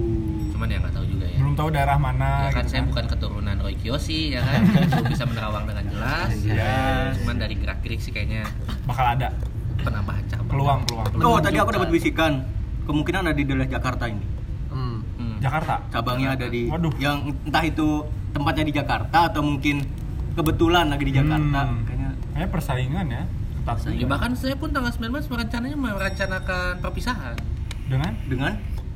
Cuman 0.50 0.66
ya 0.66 0.78
nggak 0.82 0.94
tahu 0.94 1.06
juga 1.06 1.26
ya. 1.30 1.38
Belum 1.38 1.54
tahu 1.54 1.68
daerah 1.70 1.98
mana. 1.98 2.30
Ya 2.46 2.50
kan 2.50 2.64
gitu 2.66 2.70
saya 2.74 2.82
bukan 2.86 3.04
keturunan 3.06 3.56
Roy 3.62 3.74
Kiyoshi 3.78 4.34
ya 4.34 4.40
kan. 4.42 4.60
Belum 4.90 5.06
bisa 5.10 5.24
menerawang 5.26 5.64
dengan 5.70 5.84
jelas. 5.86 6.30
Iya. 6.42 6.74
Cuman 7.22 7.36
dari 7.38 7.54
gerak-gerik 7.54 8.00
sih 8.02 8.10
kayaknya 8.10 8.42
bakal 8.82 9.06
ada 9.06 9.30
penambahan 9.78 10.24
cabang. 10.26 10.50
peluang 10.50 10.80
peluang. 10.86 11.06
Oh, 11.22 11.38
tadi 11.38 11.56
aku 11.58 11.70
dapat 11.70 11.90
bisikan. 11.90 12.42
Kemungkinan 12.82 13.22
ada 13.26 13.34
di 13.34 13.44
daerah 13.44 13.64
Jakarta 13.64 14.04
ini. 14.06 14.24
Hmm. 14.68 14.98
Hmm. 15.16 15.36
Jakarta. 15.38 15.74
Cabangnya 15.88 16.34
ada 16.34 16.46
di 16.46 16.66
Waduh. 16.66 16.92
yang 16.98 17.30
entah 17.46 17.62
itu 17.62 18.02
tempatnya 18.32 18.64
di 18.64 18.74
Jakarta 18.74 19.18
atau 19.28 19.40
mungkin 19.40 19.84
kebetulan 20.32 20.88
lagi 20.88 21.04
di 21.04 21.14
Jakarta. 21.14 21.60
Hmm. 21.62 21.84
Kayaknya 21.84 22.10
Kayaknya 22.32 22.48
persaingan 22.48 23.06
ya. 23.06 23.22
Ketat 23.62 23.76
Ya, 23.94 24.06
bahkan 24.10 24.32
saya 24.34 24.58
pun 24.58 24.74
tanggal 24.74 24.90
19 24.90 25.30
merencananya 25.30 25.78
merencanakan 25.78 26.82
perpisahan. 26.82 27.36
dengan 27.86 28.12
dengan 28.24 28.52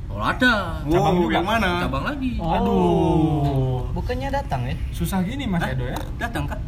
Oh 0.07 0.23
ada. 0.23 0.81
Cabang 0.81 1.13
Wow, 1.13 1.23
juga? 1.23 1.33
yang 1.35 1.45
mana? 1.45 1.69
Cabang 1.83 2.03
lagi. 2.07 2.31
Oh. 2.39 2.51
Aduh. 2.51 3.79
Bukannya 3.93 4.29
datang 4.31 4.61
ya? 4.65 4.75
Susah 4.89 5.19
gini 5.21 5.43
Mas 5.45 5.61
Hah? 5.61 5.75
Edo 5.75 5.85
ya. 5.85 5.99
Datang 6.17 6.47
kak? 6.47 6.59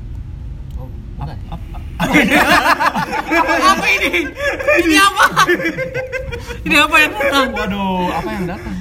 Oh, 0.76 0.86
bukan. 1.18 1.34
ya? 1.34 1.56
Apa 2.00 3.86
ini? 3.92 4.12
Ini 4.80 4.98
apa? 4.98 5.26
ini 6.64 6.76
apa 6.76 6.96
yang 6.96 7.12
datang? 7.14 7.48
Waduh, 7.52 8.08
apa 8.16 8.30
yang 8.32 8.46
datang? 8.48 8.74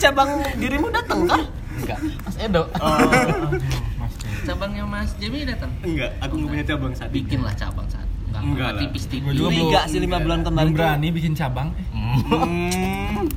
Cabang 0.00 0.28
dirimu 0.56 0.88
datang 0.88 1.18
kah? 1.28 1.42
Enggak. 1.74 1.98
Mas 2.24 2.36
Edo. 2.40 2.62
Aduh, 2.72 3.60
Mas 4.00 4.12
Edo. 4.16 4.34
Cabangnya 4.44 4.84
Mas 4.84 5.10
Jimmy 5.16 5.44
datang. 5.44 5.70
Enggak, 5.80 6.10
aku 6.20 6.32
nggak 6.36 6.50
punya 6.50 6.64
cabang 6.64 6.92
saat 6.92 7.10
ini. 7.10 7.16
Bikinlah 7.20 7.54
cabang 7.56 7.86
saat. 7.88 8.08
Enggak, 8.28 8.42
Enggak 8.44 8.70
lah. 8.72 8.80
tipis-tipis. 8.80 9.24
Gua 9.24 9.34
juga 9.36 9.50
Liga 9.52 9.80
sih 9.88 10.00
lima 10.00 10.18
bulan 10.20 10.40
kemarin 10.42 10.70
berani 10.72 11.08
bikin 11.12 11.32
cabang. 11.36 11.68
Hmm. 11.92 13.28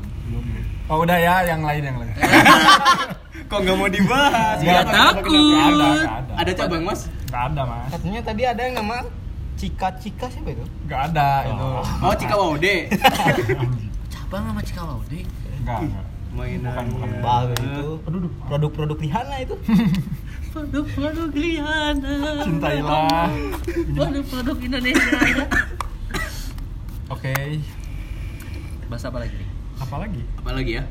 Oh 0.87 1.03
udah 1.03 1.19
ya, 1.19 1.43
yang 1.43 1.67
lain 1.67 1.83
yang 1.83 1.97
lain. 1.99 2.11
Kok 3.51 3.59
nggak 3.63 3.75
mau 3.79 3.87
dibahas? 3.87 4.59
Nggak 4.59 4.83
Kenapa, 4.87 5.19
takut. 5.19 6.07
Ada 6.35 6.51
cabang 6.55 6.83
mas? 6.83 7.07
Nggak 7.27 7.43
ada 7.53 7.61
mas. 7.67 7.89
Katanya 7.91 8.21
tadi 8.23 8.41
ada 8.47 8.61
yang 8.63 8.75
nama 8.79 8.97
Cika 9.57 9.89
Cika 9.99 10.25
siapa 10.31 10.49
itu? 10.53 10.65
Nggak 10.87 11.01
ada 11.11 11.29
itu. 11.47 11.67
Oh 12.03 12.13
Cikawaude. 12.15 12.75
Cabang 14.13 14.43
sama 14.47 14.61
Cikawaude. 14.63 15.19
Nggak, 15.63 15.79
nggak. 15.87 16.05
Mainan. 16.37 16.85
Bukan, 16.91 17.07
itu. 17.55 17.87
Aduh, 18.05 18.19
aduh. 18.19 18.31
Produk-produk 18.45 18.97
Rihanna 19.01 19.35
itu. 19.41 19.55
Produk-produk 20.53 21.29
Rihanna. 21.33 22.15
Cintailah. 22.45 23.29
Produk-produk 23.95 24.57
Indonesia. 24.61 25.45
Oke, 27.07 27.33
Bahas 28.87 29.03
apa 29.07 29.19
lagi 29.19 29.57
apa 29.77 29.95
lagi? 30.01 30.21
Apa 30.41 30.51
lagi 30.57 30.71
ya? 30.81 30.83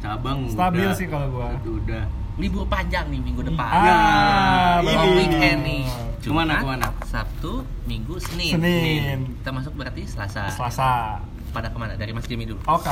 Cabang 0.00 0.48
Stabil 0.48 0.80
udah. 0.88 0.96
sih 0.96 1.06
kalau 1.06 1.28
gua. 1.28 1.48
Udah. 1.60 2.04
Libur 2.40 2.64
panjang 2.64 3.04
nih 3.06 3.20
minggu 3.20 3.42
depan. 3.44 3.68
Ah, 3.68 4.80
ini. 4.80 4.90
Long 4.90 5.12
weekend 5.14 5.60
nih. 5.62 5.84
Ke 6.18 6.28
mana, 6.30 6.52
Jumat, 6.52 6.56
ke 6.58 6.68
mana? 6.68 6.88
Sabtu, 7.06 7.52
Minggu, 7.84 8.16
Senin. 8.18 8.52
Senin. 8.54 9.18
Kita 9.36 9.50
masuk 9.50 9.72
berarti 9.74 10.04
Selasa. 10.04 10.48
Selasa. 10.48 11.20
Pada 11.50 11.68
ke 11.68 11.76
mana? 11.76 11.94
Dari 11.94 12.10
Mas 12.10 12.24
Jimmy 12.24 12.44
dulu. 12.44 12.60
Oke. 12.62 12.88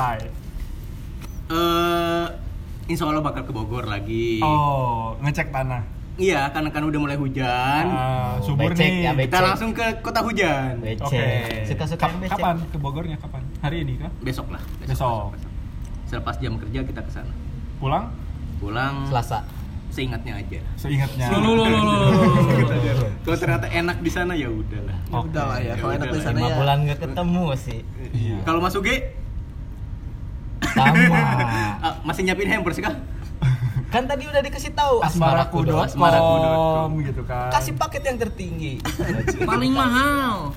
Eh, 1.49 2.27
Insya 2.87 3.05
Allah 3.05 3.21
bakal 3.21 3.45
ke 3.45 3.53
Bogor 3.53 3.85
lagi. 3.85 4.41
Oh, 4.41 5.13
ngecek 5.19 5.49
tanah. 5.49 5.85
Iya, 6.17 6.51
karena 6.51 6.69
kan 6.69 6.83
udah 6.83 6.99
mulai 6.99 7.15
hujan. 7.15 7.85
Ah, 7.87 8.37
Oh, 8.37 8.45
subur 8.45 8.73
becek 8.73 8.81
nih. 8.83 9.01
ya, 9.03 9.13
becek. 9.13 9.29
Kita 9.31 9.41
langsung 9.45 9.71
ke 9.71 9.87
kota 10.01 10.21
hujan. 10.21 10.73
Becek. 10.79 11.05
Oke. 11.05 11.29
Suka-suka 11.65 12.01
Kap- 12.03 12.17
becek. 12.19 12.33
Kapan 12.35 12.57
ke 12.65 12.77
Bogornya 12.77 13.17
kapan? 13.17 13.45
Hari 13.59 13.77
ini 13.83 13.97
kah? 13.97 14.11
Besok 14.19 14.51
lah. 14.51 14.61
Besok. 14.83 15.37
Selepas 16.05 16.37
jam 16.39 16.57
kerja 16.59 16.81
kita 16.83 17.01
ke 17.01 17.13
sana. 17.13 17.33
Pulang? 17.79 18.09
Pulang 18.59 19.07
Selasa. 19.07 19.39
seingatnya 19.89 20.37
aja. 20.37 20.61
Seingatnya. 20.77 21.27
Kalau 23.19 23.37
ternyata 23.37 23.67
enak 23.67 23.99
di 23.99 24.11
sana 24.11 24.33
ya 24.33 24.47
udahlah. 24.47 24.99
Ya 25.01 25.19
udah 25.19 25.45
lah 25.45 25.59
ya, 25.59 25.73
kalau 25.75 25.91
Ya 25.91 25.97
enak 25.97 26.07
di 26.07 26.13
udahlah. 26.13 26.27
sana 26.29 26.39
ya. 26.41 26.55
bulan 26.55 26.77
nggak 26.85 26.99
ketemu 27.01 27.45
sih. 27.57 27.81
Iya. 28.13 28.37
Kalau 28.43 28.61
masuk 28.61 28.83
G 28.83 28.89
Sama. 30.69 31.19
ah, 31.87 31.95
masih 32.03 32.23
nyiapin 32.25 32.49
hampers 32.49 32.79
kah? 32.79 32.95
kan 33.89 34.05
tadi 34.05 34.29
udah 34.29 34.45
dikasih 34.45 34.77
tahu 34.77 35.01
Asmaraku.com 35.01 35.81
Asmaraku.com. 35.81 36.89
gitu 37.01 37.23
kan. 37.25 37.49
Kasih 37.49 37.73
paket 37.73 38.05
yang 38.05 38.21
tertinggi. 38.21 38.77
Paling 39.49 39.73
mahal. 39.73 40.53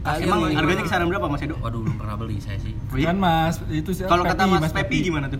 Kagak 0.00 0.24
Emang 0.24 0.48
harganya 0.48 0.80
kisaran 0.80 1.04
berapa 1.04 1.28
Mas 1.28 1.44
Edo? 1.44 1.60
Waduh, 1.60 1.84
belum 1.84 2.00
pernah 2.00 2.16
beli 2.16 2.40
saya 2.40 2.56
sih. 2.56 2.72
Kan 2.96 3.20
Mas, 3.20 3.60
itu 3.68 3.92
sih 3.92 4.08
Kalau 4.08 4.24
kata 4.24 4.48
Pepi, 4.48 4.56
Mas 4.56 4.72
Pepi 4.72 4.96
gimana 5.04 5.28
tuh? 5.28 5.36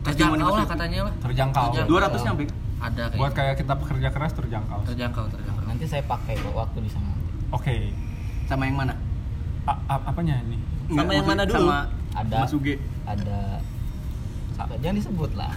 Terjangkau 0.00 0.52
lah 0.56 0.66
katanya 0.66 0.98
lah. 1.06 1.14
Terjangkau. 1.20 1.64
Terjangkau. 1.76 2.00
200 2.16 2.26
nyampe? 2.26 2.44
Ada 2.80 3.02
kayak. 3.12 3.20
Buat 3.20 3.32
kayak 3.36 3.54
kita 3.60 3.74
pekerja 3.76 4.08
keras 4.08 4.32
terjangkau. 4.32 4.78
Oke. 4.80 4.86
terjangkau, 4.88 5.24
terjangkau. 5.28 5.64
Nanti 5.68 5.84
saya 5.84 6.02
pakai 6.04 6.36
waktu 6.56 6.78
di 6.80 6.90
sana. 6.90 7.12
Sama 8.48 8.64
yang 8.64 8.76
mana? 8.80 8.94
A- 9.68 9.80
a- 9.86 10.04
apanya 10.08 10.40
ini? 10.40 10.56
Sama 10.88 11.12
yang 11.12 11.22
maksud- 11.22 11.28
mana 11.28 11.42
dulu? 11.44 11.68
Sama 11.68 11.78
Ada. 12.10 12.36
Mas 12.42 12.52
Uge. 12.52 12.74
Ada 13.06 13.40
jangan 14.80 14.96
disebut 15.00 15.30
lah. 15.36 15.52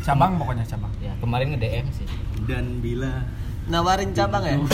Cabang 0.00 0.38
pokoknya 0.38 0.64
cabang. 0.64 0.92
Ya 1.02 1.12
kemarin 1.18 1.52
nge 1.52 1.60
DM 1.60 1.86
sih. 1.92 2.06
Dan 2.46 2.80
bila 2.80 3.26
Nawarin 3.68 4.10
cabang 4.14 4.42
ya? 4.42 4.56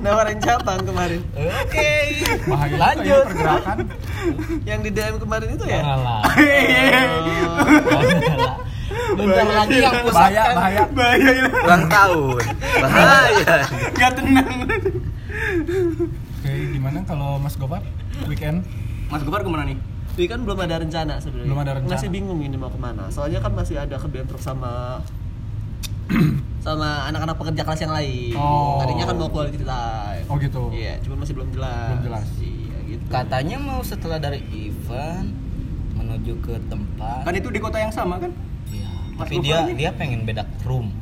Nawarin 0.00 0.38
cabang 0.38 0.80
kemarin. 0.82 1.20
Oke. 1.34 1.90
bahaya 2.48 2.72
juga 2.72 2.76
ya 2.76 2.80
Lanjut. 2.80 3.24
pergerakan. 3.26 3.78
Yang 4.64 4.80
di 4.80 4.90
DM 4.90 5.16
kemarin 5.18 5.48
itu 5.50 5.64
ya? 5.66 5.80
Lah. 5.84 6.22
Bentar 9.10 9.46
lagi 9.46 9.76
yang 9.78 9.94
pusat 10.02 10.18
Bahaya, 10.32 10.42
kan 10.42 10.54
bahaya. 10.56 10.82
bahaya 10.90 11.30
ya. 11.30 11.46
ulang 11.52 11.84
tahun. 11.86 12.42
Bahaya. 12.80 13.54
Enggak 13.92 14.12
tenang. 14.16 14.56
Oke, 16.40 16.52
gimana 16.72 16.98
kalau 17.04 17.38
Mas 17.38 17.54
Gopar 17.54 17.82
weekend? 18.26 18.64
Mas 19.06 19.22
Gopar 19.22 19.42
ke 19.42 19.50
mana 19.50 19.64
nih? 19.64 19.78
Tapi 20.10 20.26
kan 20.26 20.42
belum 20.42 20.58
ada 20.58 20.76
rencana 20.76 21.16
sebenarnya. 21.16 21.48
Belum 21.48 21.60
ada 21.60 21.72
rencana. 21.76 21.92
Masih 21.96 22.08
bingung 22.08 22.40
ini 22.40 22.56
mau 22.56 22.68
ke 22.68 22.76
mana. 22.76 23.08
Soalnya 23.08 23.40
kan 23.40 23.52
masih 23.52 23.78
ada 23.78 23.96
kebentrok 23.96 24.40
sama 24.40 25.00
sama 26.60 27.08
anak-anak 27.08 27.36
pekerja 27.36 27.62
kelas 27.64 27.80
yang 27.80 27.90
lain. 27.90 28.34
Oh. 28.34 28.76
Tadinya 28.78 29.04
kan 29.04 29.16
mau 29.16 29.28
quality 29.28 29.58
time. 29.58 30.24
Oh 30.28 30.36
gitu. 30.36 30.62
Iya, 30.70 31.00
cuma 31.00 31.14
masih 31.18 31.32
belum 31.34 31.48
jelas. 31.50 31.88
Belum 31.90 32.04
jelas. 32.04 32.26
Iya, 32.36 32.76
gitu. 32.86 33.04
Katanya 33.08 33.56
mau 33.56 33.80
setelah 33.80 34.18
dari 34.18 34.40
event 34.50 35.32
menuju 35.94 36.32
ke 36.40 36.54
tempat. 36.68 37.24
Kan 37.24 37.34
itu 37.34 37.48
di 37.48 37.58
kota 37.58 37.76
yang 37.76 37.90
sama 37.90 38.20
kan? 38.20 38.30
Iya. 38.68 38.88
Tapi 39.16 39.34
dia 39.40 39.56
nih. 39.64 39.74
dia 39.74 39.90
pengen 39.92 40.22
beda 40.22 40.44
room. 40.62 40.92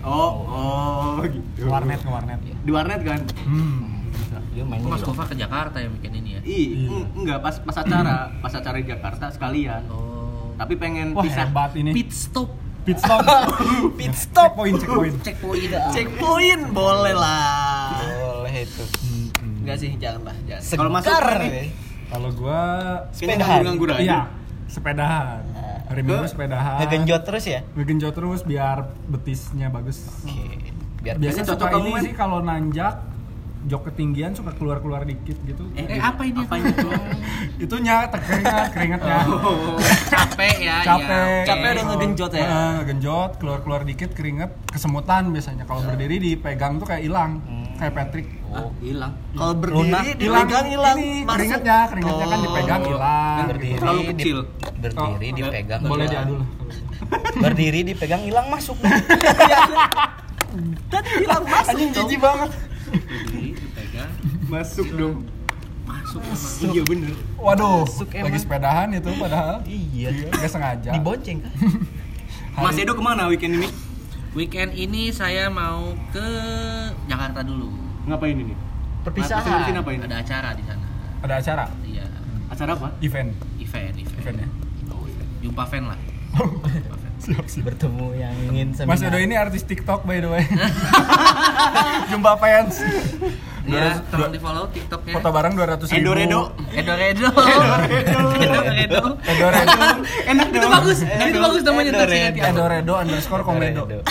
oh, 0.00 0.46
oh 0.46 1.18
gitu. 1.26 1.66
Warnet 1.66 1.98
ke 1.98 2.06
warnet. 2.06 2.38
Di 2.38 2.70
warnet 2.70 3.02
kan? 3.02 3.20
Hmm. 3.42 4.06
Dia 4.54 4.64
main 4.64 4.80
Mas 4.80 5.02
Gofar 5.02 5.26
ke 5.26 5.36
Jakarta 5.36 5.76
ya 5.76 5.90
bikin 5.90 6.16
ini 6.16 6.30
ya? 6.32 6.40
Ih, 6.40 6.66
Iya. 6.80 6.88
eng- 6.88 7.10
enggak 7.14 7.38
pas 7.42 7.54
pas 7.60 7.76
acara, 7.76 8.32
pas 8.40 8.48
acara 8.48 8.76
di 8.80 8.86
Jakarta 8.88 9.28
sekalian. 9.28 9.82
Oh. 9.90 10.54
Tapi 10.56 10.78
pengen 10.78 11.12
Wah 11.12 11.20
pisah. 11.20 11.44
hebat 11.44 11.76
ini. 11.76 11.92
Pit 11.92 12.08
stop. 12.08 12.48
Pit 12.86 13.02
stop. 13.02 13.18
Pit 13.98 14.14
stop. 14.14 14.54
Checkpoint, 14.54 14.78
checkpoint. 14.78 15.16
Checkpoint. 15.26 15.70
Checkpoint 15.90 16.62
boleh 16.70 17.14
lah. 17.18 17.98
Boleh 17.98 18.62
itu. 18.62 18.84
Enggak 19.42 19.76
sih, 19.82 19.90
jangan 19.98 20.30
lah, 20.30 20.36
jangan. 20.46 20.78
Kalau 20.78 20.90
masuk 20.94 21.10
nih. 21.10 21.50
nih. 21.50 21.68
Kalau 22.06 22.30
gua 22.30 22.62
nganggur-nganggur 23.10 23.90
aja. 23.90 23.98
iya, 23.98 24.20
sepedahan. 24.70 25.42
Hari 25.90 26.02
Minggu 26.06 26.30
sepedahan. 26.30 26.78
Ngegenjot 26.86 27.22
terus 27.26 27.44
ya? 27.50 27.60
Ngegenjot 27.74 28.14
terus 28.14 28.40
biar 28.46 28.86
betisnya 29.10 29.66
bagus. 29.66 30.06
Oke. 30.22 30.70
Biar 31.02 31.18
Biasanya 31.18 31.46
cocok 31.54 31.66
kamu, 31.66 31.90
sih 32.06 32.14
kalau 32.14 32.38
nanjak 32.46 33.02
jok 33.66 33.82
ketinggian 33.84 34.30
suka 34.30 34.54
keluar-keluar 34.54 35.02
dikit 35.02 35.34
gitu. 35.42 35.66
Eh, 35.74 35.98
apa 35.98 36.22
ini? 36.22 36.38
Apa 36.38 36.54
ini? 36.54 36.70
Itunya 37.66 38.06
keringat, 38.06 38.70
keringatnya. 38.70 39.26
Oh. 39.26 39.74
Capek 40.06 40.56
ya. 40.62 40.76
Capek. 40.86 41.02
iya, 41.02 41.42
oke. 41.42 41.46
Capek 41.50 41.68
udah 41.68 41.84
ngegenjot 41.84 42.30
ya? 42.30 42.46
Nah, 42.46 42.70
ngegenjot, 42.78 43.30
keluar-keluar 43.36 43.82
dikit 43.82 44.14
keringet, 44.14 44.54
kesemutan 44.70 45.34
biasanya. 45.34 45.66
Kalau 45.66 45.82
berdiri 45.82 46.16
dipegang 46.16 46.78
tuh 46.78 46.86
kayak 46.86 47.02
hilang, 47.02 47.42
kayak 47.76 47.92
Patrick. 47.92 48.26
Oh, 48.46 48.70
hilang. 48.78 49.12
Kalau 49.34 49.54
berdiri 49.58 50.14
dipegang 50.14 50.66
hilang. 50.70 50.96
Keringatnya, 51.26 51.78
keringatnya 51.90 52.26
kan 52.26 52.38
Oh. 52.38 52.44
dipegang 52.46 52.82
hilang. 52.86 53.44
berdiri 53.50 53.76
Terlalu 53.76 53.98
di- 53.98 54.08
kecil. 54.14 54.38
berdiri 54.76 55.26
Oh, 55.26 55.34
dipegang 55.34 55.80
Boleh 55.82 56.06
diadu 56.06 56.34
lah. 56.38 56.48
Berdiri 57.42 57.80
dipegang 57.82 58.22
hilang 58.22 58.46
masuk. 58.46 58.78
Tadi 60.86 61.10
hilang 61.18 61.44
masuk. 61.44 61.70
Anjing 61.74 61.90
jijik 61.92 62.20
banget. 62.22 62.50
Masuk 64.46 64.86
dong. 64.94 65.16
Masuk. 65.86 66.20
Iya 66.66 66.82
bener. 66.82 67.14
Waduh, 67.36 67.82
Masuk 67.82 68.08
lagi 68.10 68.26
emang. 68.26 68.42
sepedahan 68.42 68.88
itu 68.90 69.10
padahal. 69.14 69.56
iya. 69.66 70.10
Gak 70.30 70.50
sengaja. 70.50 70.90
Dibonceng 70.92 71.38
kan? 71.42 71.52
Mas 72.64 72.78
Edo 72.80 72.96
ke 72.96 73.02
mana 73.04 73.28
weekend 73.28 73.60
ini? 73.60 73.68
Weekend 74.32 74.72
ini 74.72 75.12
saya 75.12 75.48
mau 75.48 75.92
ke 76.10 76.26
Jakarta 77.06 77.40
dulu. 77.40 77.68
Ngapain 78.06 78.34
ini? 78.34 78.54
Perpisahan. 79.04 79.44
Mas 79.44 79.68
ini? 79.70 80.04
Ada 80.04 80.16
acara 80.20 80.50
di 80.54 80.64
sana. 80.64 80.86
Ada 81.22 81.34
acara, 81.38 81.64
Iya, 81.82 82.04
Acara 82.46 82.72
apa? 82.74 82.88
event, 83.00 83.32
event, 83.58 83.94
event. 83.96 84.18
event 84.20 84.36
ya. 84.40 84.48
Jumpa 85.42 85.62
fan 85.64 85.84
lah. 85.86 85.98
Jumpa 86.36 86.96
fan. 86.96 87.05
Siap, 87.16 87.46
siap. 87.48 87.64
Bertemu 87.72 88.06
yang 88.16 88.34
ingin 88.52 88.68
Mas 88.84 89.00
seminar. 89.00 89.08
Edo 89.08 89.18
ini 89.18 89.34
artis 89.34 89.62
TikTok 89.64 90.04
by 90.04 90.18
the 90.20 90.28
way. 90.30 90.44
Jumpa 92.12 92.36
fans. 92.36 92.84
Ya, 93.66 93.98
tolong 94.14 94.30
di 94.30 94.38
follow 94.38 94.70
TikToknya. 94.70 95.14
Foto 95.18 95.28
bareng 95.34 95.58
200 95.58 95.90
ribu. 95.90 95.90
Edo 95.90 96.12
Redo. 96.14 96.38
Edo 96.70 96.94
Redo. 96.94 97.28
Edo 98.46 98.60
Redo. 98.62 99.02
Edo 99.26 99.46
Redo. 99.50 99.80
Enak 100.30 100.46
Itu 100.54 100.68
bagus. 100.70 100.98
Itu 101.02 101.38
bagus 101.42 101.60
namanya 101.66 101.90
Edo 101.90 101.98
ntar 101.98 102.10
ganti. 102.14 102.38
Edo 102.46 102.64
Redo 102.70 102.92
underscore 102.94 103.42
komedo. 103.42 103.82
Edo. 103.90 104.06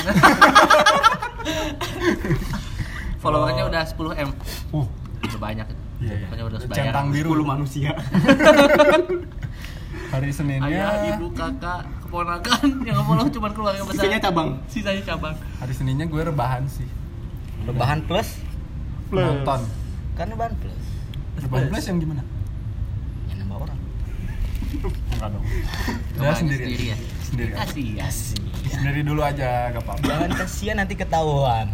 Followernya 3.23 3.63
udah 3.65 3.81
10 3.87 4.21
m. 4.21 4.29
Uh, 4.69 4.85
Udah 5.25 5.39
banyak. 5.41 5.65
Iya, 6.03 6.13
iya. 6.13 6.27
Pokoknya 6.27 6.45
udah 6.45 6.59
sebayar. 6.61 6.77
centang 6.91 7.07
biru. 7.09 7.31
10 7.33 7.47
manusia. 7.47 7.91
Hari 10.13 10.29
Seninnya. 10.29 10.69
Ayah, 10.69 11.17
ibu, 11.17 11.27
kakak, 11.33 11.81
keponakan 12.15 12.67
yang 12.87 13.03
follow 13.03 13.27
cuma 13.27 13.51
keluarga 13.51 13.83
besar. 13.83 14.07
Sisanya 14.07 14.19
cabang. 14.23 14.49
Sisanya 14.71 15.03
cabang. 15.03 15.35
Hari 15.59 15.73
Seninnya 15.75 16.07
gue 16.07 16.21
rebahan 16.23 16.63
sih. 16.71 16.87
Rebahan 17.67 18.07
plus 18.07 18.39
Nonton. 19.11 19.67
kan 20.15 20.25
rebahan 20.31 20.55
plus. 20.55 20.79
Rebahan 21.43 21.67
plus 21.67 21.83
yang 21.91 21.99
gimana? 21.99 22.23
Yang 23.27 23.37
nambah 23.43 23.57
orang. 23.67 23.77
Enggak 25.11 25.27
dong. 25.27 25.43
Saya 25.43 26.15
Rebahannya 26.15 26.39
sendiri. 26.39 26.63
sendiri 26.63 26.85
ya? 26.87 26.97
Sendiri. 27.19 27.51
Kasih 27.51 27.87
ya. 27.99 28.07
Sendiri 28.65 29.01
dulu 29.03 29.21
aja, 29.21 29.75
gak 29.75 29.83
apa-apa. 29.83 30.07
Jangan 30.07 30.31
kasihan 30.39 30.75
nanti 30.79 30.95
ketahuan. 30.95 31.67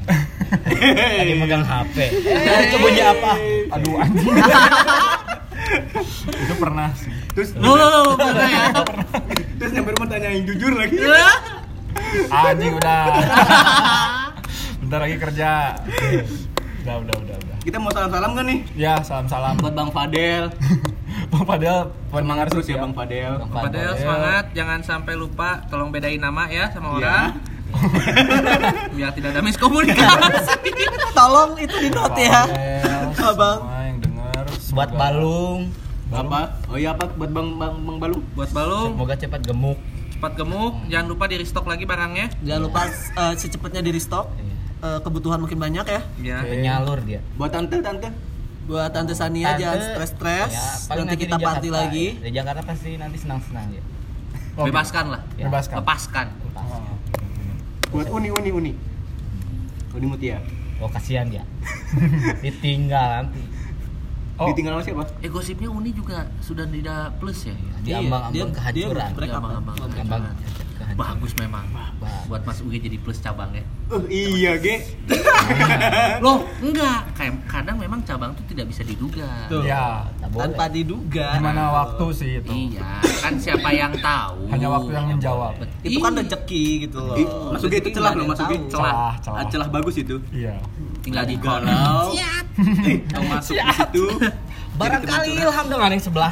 Lagi 1.21 1.33
megang 1.37 1.63
HP. 1.63 1.95
Eh, 2.25 2.59
itu 2.67 2.75
bunyi 2.81 3.01
apa? 3.05 3.31
Aduh 3.77 3.95
anjing. 4.01 4.27
itu 6.43 6.53
pernah 6.57 6.89
sih. 6.97 7.13
Terus 7.31 7.49
loh, 7.55 7.75
pernah 8.13 8.43
ya? 8.45 8.65
terus 9.55 9.71
nyampe 9.71 9.89
rumah 9.95 10.07
tanya 10.09 10.29
yang 10.29 10.43
jujur 10.43 10.73
lagi. 10.75 10.97
Anjing 12.27 12.73
udah. 12.75 13.03
Bentar 14.81 14.99
lagi 14.99 15.17
kerja. 15.17 15.49
Udah, 16.81 16.95
udah, 16.97 17.15
udah, 17.15 17.35
udah. 17.37 17.55
Kita 17.61 17.77
mau 17.77 17.87
salam-salam 17.89 18.31
kan 18.33 18.43
nih? 18.43 18.59
Ya, 18.73 18.99
salam-salam. 18.99 19.55
Buat 19.59 19.73
Bang 19.73 19.89
Fadel. 19.89 20.49
Padahal 21.31 21.95
Semangat 22.11 22.47
terus 22.49 22.67
ya. 22.67 22.81
Bang 22.81 22.91
Fadel. 22.91 23.39
Bang 23.39 23.51
Padahal 23.51 23.93
Fadel. 23.93 24.01
semangat, 24.01 24.45
jangan 24.51 24.79
sampai 24.81 25.13
lupa 25.15 25.63
tolong 25.67 25.87
bedain 25.89 26.19
nama 26.19 26.47
ya 26.47 26.67
sama 26.69 26.91
Iya. 26.91 26.99
orang 26.99 27.27
biar 28.99 29.11
tidak 29.15 29.29
ada 29.31 29.41
miskomunikasi. 29.41 30.59
Tolong 31.13 31.55
itu 31.55 31.75
di 31.79 31.89
note 31.89 32.19
ya. 32.19 32.41
Fadel, 32.43 33.23
Abang. 33.23 33.59
Semua 33.63 33.79
yang 33.81 33.97
denger. 34.01 34.43
Buat 34.71 34.89
balung, 34.91 35.59
Apa? 36.11 36.39
Oh 36.67 36.75
iya 36.75 36.91
apa 36.91 37.07
buat 37.15 37.31
Bang 37.31 37.55
Bang 37.55 37.75
Bang 37.87 37.97
Balung? 37.97 38.23
Buat 38.35 38.51
balung, 38.51 38.99
semoga 38.99 39.15
cepat 39.15 39.41
gemuk. 39.47 39.79
cepat 40.11 40.37
gemuk, 40.37 40.73
jangan 40.85 41.07
lupa 41.09 41.25
di 41.25 41.35
restock 41.41 41.65
lagi 41.65 41.87
barangnya. 41.87 42.29
Jangan 42.45 42.61
lupa 42.61 42.81
eh, 42.91 43.33
secepatnya 43.39 43.81
di 43.81 43.91
restock. 43.95 44.29
Eh, 44.81 44.99
kebutuhan 45.01 45.41
makin 45.41 45.57
banyak 45.57 45.85
ya. 45.87 46.01
Ya. 46.21 46.37
Penyalur 46.45 46.99
dia. 47.01 47.23
Buat 47.39 47.55
tante 47.55 47.79
tante. 47.81 48.09
Buat 48.61 48.93
Tante 48.93 49.17
Sania 49.17 49.51
Tante, 49.51 49.61
jangan 49.65 49.79
stres-stres. 49.81 50.53
ya, 50.53 50.93
nanti 51.01 51.15
kita 51.17 51.35
party 51.41 51.73
Jakarta. 51.73 51.81
lagi. 51.81 52.05
Di 52.21 52.29
Jakarta 52.29 52.61
pasti 52.61 52.93
nanti 52.93 53.17
senang-senang 53.17 53.67
ya. 53.73 53.81
Oh, 54.53 54.63
Bebaskan 54.69 55.05
lah. 55.17 55.21
Ya. 55.33 55.49
Bebaskan. 55.49 55.75
Lepaskan. 55.81 56.27
Oh. 56.53 56.93
Buat 57.89 58.07
Uni 58.13 58.29
Uni 58.29 58.49
Uni. 58.53 58.71
Uni 59.97 60.05
Mutia. 60.05 60.39
Oh 60.77 60.87
kasihan 60.87 61.25
dia. 61.25 61.41
Ditinggal 62.45 63.25
nanti. 63.25 63.41
Oh. 64.41 64.49
Ditinggal 64.49 64.73
sama 64.73 64.83
siapa? 64.83 65.03
Eh 65.21 65.29
gosipnya 65.29 65.69
Uni 65.69 65.93
juga 65.93 66.25
sudah 66.41 66.65
tidak 66.65 67.13
plus 67.21 67.45
ya. 67.45 67.53
Diambang-ambang 67.85 68.33
dia- 68.33 68.57
kehancuran. 68.57 69.09
dia 69.13 69.29
kan? 69.29 69.41
Ambang 69.61 69.77
kehancuran. 69.85 70.33
Kehancuran. 70.81 70.97
Bagus 70.97 71.31
memang. 71.35 71.65
Ba- 71.69 71.93
Buat 72.25 72.41
Mas 72.43 72.59
Uge 72.59 72.77
jadi 72.77 72.97
plus 72.97 73.17
cabang 73.17 73.51
ya. 73.51 73.61
Oh 73.87 74.01
iya, 74.07 74.55
Ge. 74.55 74.81
Loh, 76.23 76.41
enggak. 76.57 77.11
Kayak 77.13 77.33
kadang 77.45 77.75
memang 77.75 77.99
cabang 78.01 78.31
tuh 78.33 78.45
tidak 78.45 78.71
bisa 78.71 78.81
diduga. 78.81 79.27
Tuh. 79.45 79.61
Ya. 79.61 80.07
Boleh. 80.27 80.47
Tanpa 80.47 80.65
diduga. 80.67 81.35
Gimana 81.35 81.61
waktu 81.71 82.05
sih 82.11 82.31
itu? 82.39 82.51
Iya, 82.71 82.87
kan 83.19 83.33
siapa 83.35 83.69
yang 83.69 83.91
tahu? 83.99 84.47
Hanya 84.47 84.67
waktu 84.69 84.91
yang 84.91 85.07
menjawab. 85.11 85.53
Itu 85.81 85.99
kan 85.99 86.11
rezeki 86.15 86.63
gitu 86.87 86.99
loh. 86.99 87.15
Ih, 87.15 87.27
Mas 87.51 87.61
Uge 87.61 87.77
itu 87.77 87.89
celah 87.91 88.11
loh, 88.15 88.25
Mas 88.25 88.39
Uge. 88.39 88.55
Celah. 88.65 88.71
Celah, 88.71 89.13
celah. 89.19 89.37
Ah, 89.37 89.45
celah 89.47 89.67
bagus 89.69 89.95
itu. 89.95 90.17
Iya. 90.31 90.55
tinggal 91.01 91.25
di 91.25 91.33
Galau. 91.35 92.13
Eh, 92.13 93.01
masuk 93.25 93.57
di 93.57 93.73
situ. 93.73 94.05
Barangkali 94.81 95.31
Ilham 95.37 95.65
dengan 95.67 95.89
yang 95.89 96.03
sebelah. 96.03 96.31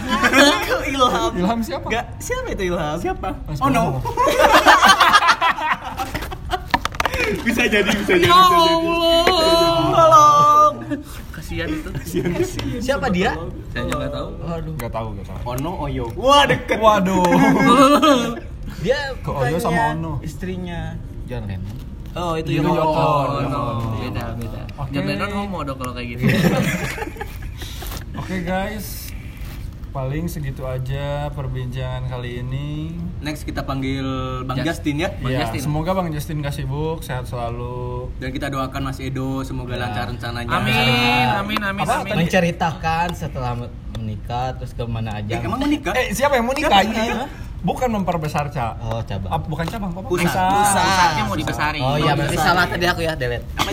Ilham. 0.85 1.31
Ilham 1.35 1.59
siapa? 1.61 1.87
Gak, 1.87 2.05
siapa 2.17 2.47
itu 2.49 2.63
Ilham? 2.69 2.97
Siapa? 2.97 3.29
Mas 3.45 3.59
Oh 3.59 3.69
no. 3.69 3.83
Bisa 7.39 7.61
jadi, 7.61 7.85
bisa 7.85 8.13
jadi, 8.17 8.25
Ya 8.25 8.33
jadi. 8.33 8.73
Tolong. 9.93 10.73
Kasihan 11.29 11.67
itu. 11.69 11.89
Siapa 12.81 13.05
dia? 13.13 13.37
Saya 13.69 13.85
juga 13.85 13.97
nggak 14.01 14.11
tahu. 14.11 14.27
Waduh. 14.41 14.73
Gak 14.75 14.91
tahu, 14.91 15.07
gak 15.13 15.25
tahu. 15.29 15.37
Ono 15.45 15.71
Oyo. 15.85 16.05
Wah, 16.17 16.43
deket. 16.45 16.77
Waduh. 16.81 17.21
Dia 18.85 19.13
Ke 19.21 19.29
Oyo 19.29 19.61
sama 19.61 19.93
Ono. 19.93 20.17
Istrinya 20.21 20.97
John 21.29 21.45
Lennon. 21.45 21.75
Oh, 22.17 22.33
itu 22.33 22.57
Yoko. 22.57 22.73
Oh, 22.73 23.29
Oh, 23.29 23.45
no. 23.45 23.61
beda 24.01 24.33
beda. 24.33 24.61
John 24.89 25.05
Lennon 25.05 25.29
homo 25.29 25.61
dong 25.61 25.77
kalau 25.77 25.93
kayak 25.93 26.17
gitu. 26.17 26.23
Oke 28.19 28.43
guys, 28.43 29.15
paling 29.89 30.27
segitu 30.27 30.61
aja 30.61 31.31
perbincangan 31.31 32.03
kali 32.05 32.43
ini. 32.43 32.91
Next 33.19 33.41
kita 33.41 33.63
panggil 33.63 34.03
Bang 34.43 34.59
Just- 34.59 34.83
Justin 34.83 34.95
ya. 34.99 35.09
Bang 35.15 35.31
Ya, 35.31 35.39
Justin. 35.41 35.61
semoga 35.63 35.95
Bang 35.95 36.11
Justin 36.11 36.43
gak 36.43 36.51
sibuk, 36.51 36.99
sehat 36.99 37.25
selalu. 37.25 38.11
Dan 38.19 38.29
kita 38.29 38.47
doakan 38.47 38.81
Mas 38.85 38.99
Edo 38.99 39.41
semoga 39.41 39.73
Ya. 39.73 39.87
lancar 39.87 40.11
rencananya. 40.11 40.51
Amin, 40.51 40.75
amin, 41.33 41.59
amin, 41.63 41.81
Apa? 41.81 42.03
amin. 42.03 42.13
Menceritakan 42.19 43.07
setelah 43.13 43.55
menikah 43.95 44.51
terus 44.53 44.71
ke 44.71 44.83
mana 44.83 45.15
Eh, 45.15 45.19
aja. 45.23 45.39
emang 45.39 45.61
menikah? 45.61 45.95
Eh, 45.95 46.11
siapa 46.11 46.35
yang 46.35 46.45
mau 46.45 46.53
nikah 46.53 46.75
yang 46.77 46.91
nikah? 46.91 47.29
Bukan 47.59 47.89
memperbesar, 47.89 48.47
Cak. 48.47 48.79
Oh, 48.79 48.99
cabang. 49.01 49.29
Ah, 49.29 49.39
bukan 49.41 49.65
cabang, 49.65 49.91
apa? 49.91 50.07
Pusat. 50.07 50.31
Pusatnya 50.31 51.23
mau 51.23 51.35
dibesarin. 51.35 51.81
Oh 51.81 51.95
iya, 51.95 52.15
berarti 52.15 52.35
salah 52.35 52.63
tadi 52.63 52.83
aku 52.83 52.99
ya, 53.01 53.15
delete. 53.15 53.43
Apa. 53.55 53.67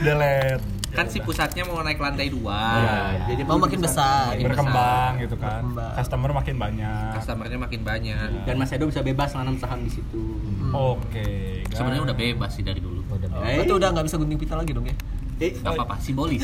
Delete. 0.00 0.71
Kan 0.92 1.08
si 1.08 1.18
pusatnya 1.18 1.64
mau 1.64 1.80
naik 1.80 1.96
lantai 1.96 2.28
dua. 2.28 2.60
Iya, 2.76 2.96
Jadi 3.26 3.40
Mau 3.42 3.56
makin 3.56 3.80
besar. 3.80 4.32
Makin 4.32 4.44
Berkembang 4.44 5.12
gitu 5.18 5.36
kan. 5.36 5.64
Berkembang. 5.64 5.92
Customer 5.96 6.30
makin 6.32 6.54
banyak. 6.58 7.10
Customernya 7.16 7.58
makin 7.58 7.80
banyak. 7.80 8.28
Dan 8.44 8.54
Mas 8.56 8.70
Edo 8.70 8.84
bisa 8.86 9.00
bebas 9.00 9.32
nanam 9.32 9.56
saham 9.56 9.80
di 9.80 9.90
situ. 9.90 10.22
Oke. 10.70 11.64
guys. 11.64 11.72
Sebenarnya 11.72 12.02
udah 12.04 12.16
bebas 12.16 12.50
sih 12.52 12.62
dari 12.62 12.78
dulu. 12.78 13.00
Udah 13.08 13.28
Oh, 13.30 13.40
Eh. 13.40 13.56
Berarti 13.56 13.72
udah 13.72 13.88
nggak 13.90 14.04
bisa 14.04 14.16
gunting 14.16 14.36
pita 14.36 14.54
lagi 14.54 14.70
dong 14.70 14.84
ya? 14.84 14.96
Eh, 15.40 15.58
Gak 15.58 15.74
apa-apa, 15.74 15.98
simbolis. 15.98 16.38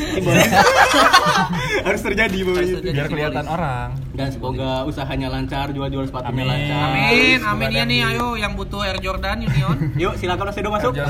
harus 1.87 2.01
terjadi 2.03 2.39
pokoknya. 2.41 2.59
Harus 2.59 2.73
terjadi. 2.75 2.95
biar 2.95 3.07
kelihatan 3.07 3.35
simbolis. 3.39 3.55
orang. 3.55 3.89
Dan 4.11 4.29
semoga 4.33 4.71
usahanya 4.85 5.29
lancar, 5.31 5.67
jual-jual 5.71 6.05
sepatunya 6.05 6.35
Amin. 6.35 6.47
lancar. 6.49 6.83
Amin, 6.89 7.39
amin 7.41 7.69
ya 7.71 7.85
nih, 7.85 8.01
ayo 8.09 8.35
yang 8.35 8.53
butuh 8.53 8.83
Air 8.83 8.99
Jordan 8.99 9.39
Union. 9.41 9.77
Yuk, 10.03 10.19
silakan 10.19 10.51
Mas 10.51 10.59
Edo 10.59 10.71
masuk. 10.71 10.93
Ke 10.93 11.05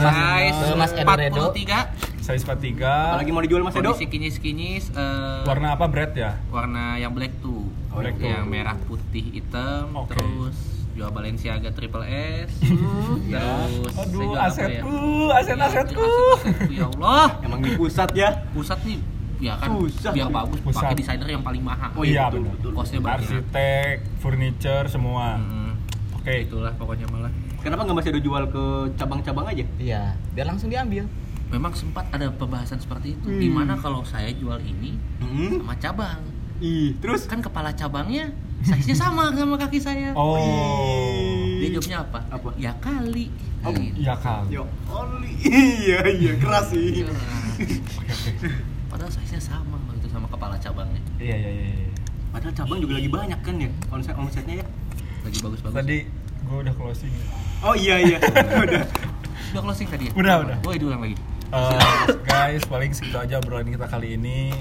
Mas 0.77 0.92
Edo 0.92 1.12
Redo. 1.14 1.44
43. 1.48 2.17
Size 2.28 2.44
43. 2.44 2.84
Apalagi 2.84 3.32
mau 3.32 3.40
dijual 3.40 3.64
Mas 3.64 3.72
Edo? 3.72 3.88
Kondisi 3.88 4.04
kinyis-kinyis 4.04 4.92
eh, 4.92 5.48
Warna 5.48 5.80
apa 5.80 5.88
bread 5.88 6.12
ya? 6.12 6.36
warna 6.52 7.00
yang 7.00 7.16
black 7.16 7.32
tuh. 7.40 7.64
Black 7.88 8.20
tuh. 8.20 8.28
yang 8.28 8.44
merah 8.44 8.76
putih 8.84 9.32
hitam 9.32 9.96
Oke. 9.96 10.12
terus 10.12 10.56
jual 10.92 11.08
Balenciaga 11.08 11.72
triple 11.72 12.04
S. 12.04 12.52
terus 13.32 13.80
saya 13.88 14.04
Aduh, 14.04 14.20
jual 14.20 14.36
apa 14.36 14.44
ya? 14.44 14.52
asetku, 14.52 15.00
Ya, 15.24 15.34
aset-asetku. 15.40 16.04
aset-asetku, 16.04 16.68
ya 16.68 16.84
Allah. 16.92 17.26
Emang 17.40 17.60
di 17.64 17.70
pusat 17.80 18.12
ya. 18.12 18.44
Pusat 18.52 18.78
nih 18.84 19.00
ya 19.38 19.54
kan 19.54 19.70
Pusat. 19.78 20.12
biar 20.18 20.28
bagus 20.34 20.58
pakai 20.60 20.94
desainer 20.98 21.28
yang 21.30 21.40
paling 21.40 21.62
mahal. 21.64 21.90
Oh 21.96 22.04
iya, 22.04 22.28
betul, 22.28 22.44
benar. 22.44 22.52
betul. 22.58 22.70
Kosnya 22.76 22.98
banyak. 23.00 23.18
Arsitek, 23.24 23.96
furniture 24.20 24.86
semua. 24.90 25.38
Mm, 25.40 25.72
Oke. 26.12 26.34
itulah 26.44 26.76
pokoknya 26.76 27.06
malah. 27.08 27.32
Kenapa 27.58 27.86
nggak 27.86 27.96
Mas 27.96 28.06
Edo 28.06 28.20
jual 28.20 28.44
ke 28.50 28.64
cabang-cabang 29.00 29.46
aja? 29.48 29.64
Iya, 29.78 30.12
biar 30.34 30.46
langsung 30.46 30.68
diambil. 30.68 31.06
Memang 31.48 31.72
sempat 31.72 32.04
ada 32.08 32.28
pembahasan 32.28 32.76
seperti 32.76 33.16
itu. 33.16 33.26
Hmm. 33.26 33.40
Gimana 33.40 33.72
kalau 33.74 34.04
saya 34.04 34.28
jual 34.30 34.61
ini 34.61 35.00
Hmm. 35.18 35.61
sama 35.61 35.74
cabang? 35.76 36.20
Ih, 36.58 36.92
terus 36.98 37.24
Kan 37.24 37.38
kepala 37.38 37.70
cabangnya 37.70 38.34
size-nya 38.58 38.96
sama 38.98 39.30
sama 39.32 39.54
kaki 39.54 39.78
saya. 39.78 40.11
Oh. 40.12 41.56
Dia 41.62 41.70
jawabnya 41.72 41.98
apa? 42.02 42.18
Apa? 42.28 42.48
Ya 42.58 42.74
kali. 42.76 43.30
Oh, 43.62 43.70
Gitu. 43.70 44.02
Iya 44.02 44.14
kan. 44.18 44.44
Yo, 44.50 44.66
only. 44.87 45.30
Iya, 45.78 45.98
iya, 46.11 46.32
keras 46.37 46.74
sih. 46.74 47.06
Ya. 47.06 47.11
Padahal 48.90 49.11
size-nya 49.11 49.38
sama 49.38 49.78
gitu 49.94 50.08
sama 50.11 50.26
kepala 50.26 50.58
cabangnya. 50.58 51.00
Iya 51.18 51.37
iya 51.38 51.50
iya. 51.50 51.66
iya. 51.76 51.88
Padahal 52.28 52.54
cabang 52.54 52.78
juga 52.78 52.92
lagi 52.98 53.08
banyak 53.08 53.40
kan 53.40 53.54
ya 53.56 53.68
omset 53.88 54.14
omsetnya 54.14 54.54
ya. 54.61 54.66
Lagi 55.22 55.38
bagus-bagus. 55.38 55.76
Tadi 55.78 55.98
gue 56.38 56.56
udah 56.58 56.74
closing. 56.74 57.12
Oh 57.61 57.74
iya 57.74 57.96
iya. 57.98 58.18
Udah. 58.66 58.82
udah 59.48 59.62
closing 59.64 59.88
tadi 59.88 60.08
ya? 60.08 60.12
Udah, 60.14 60.34
udah. 60.44 60.56
Gue 60.61 60.74
diulang 60.76 61.00
lagi. 61.02 61.16
Eh, 61.48 61.80
guys, 62.22 62.61
paling 62.64 62.92
segitu 62.92 63.16
aja 63.16 63.40
obrolan 63.40 63.64
kita 63.66 63.88
kali 63.88 64.14
ini. 64.14 64.52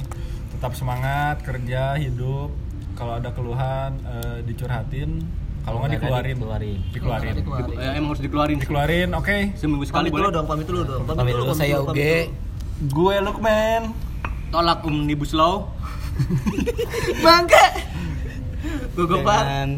Tetap 0.49 0.71
semangat 0.71 1.43
kerja, 1.43 1.99
hidup. 1.99 2.55
Kalau 2.95 3.13
ada 3.13 3.29
keluhan 3.29 3.99
eh, 4.01 4.39
dicurhatin. 4.41 5.21
Kalau 5.61 5.83
nggak 5.83 5.99
dikeluarin. 5.99 6.37
Dikeluarin. 6.39 6.79
Dikeluarin. 6.89 7.33
Dikeluarin. 7.35 7.75
Eh, 7.75 7.91
emang 7.99 8.09
harus 8.09 8.23
dikeluarin. 8.23 8.57
Dikeluarin, 8.57 9.09
oke. 9.13 9.37
Seminggu 9.53 9.83
sekali 9.83 10.07
Pamit 10.07 10.11
dulu 10.13 10.23
boleh. 10.23 10.33
dong, 10.33 10.45
pamit 10.47 10.65
dulu 10.65 10.81
dong. 10.81 11.01
Pamit 11.05 11.33
dulu, 11.35 11.51
saya 11.51 11.75
pamit 11.77 11.91
Uge. 11.91 12.15
dulu. 12.23 12.35
Gue 12.87 13.15
Lukman. 13.19 13.81
Tolak 14.47 14.79
omnibus 14.81 15.35
law. 15.35 15.67
Bangke. 17.25 17.65
Gogopan. 18.95 19.75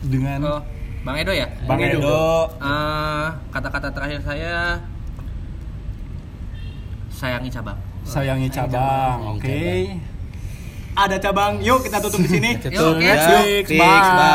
Dengan 0.00 0.38
Dengan 0.38 0.38
Oh, 0.48 0.60
Bang 1.04 1.14
Edo 1.14 1.30
ya? 1.30 1.44
Bang 1.68 1.76
Edo. 1.78 2.00
Edo. 2.00 2.24
Eh, 2.56 3.26
kata-kata 3.52 3.92
terakhir 3.92 4.20
saya 4.24 4.80
sayangi 7.18 7.50
cabang. 7.50 7.78
Sayangi 8.06 8.48
cabang, 8.48 9.18
oke. 9.34 9.66
Ada 10.98 11.16
cabang. 11.22 11.62
Yuk 11.62 11.82
kita 11.86 11.98
tutup 12.02 12.18
di 12.26 12.30
sini. 12.30 12.50
Tutup. 12.62 12.98
Oke. 12.98 13.06
Ya. 13.06 13.38
Fix, 13.42 13.70
Fix, 13.70 13.78
bye. 13.78 13.86
bye. 13.86 14.34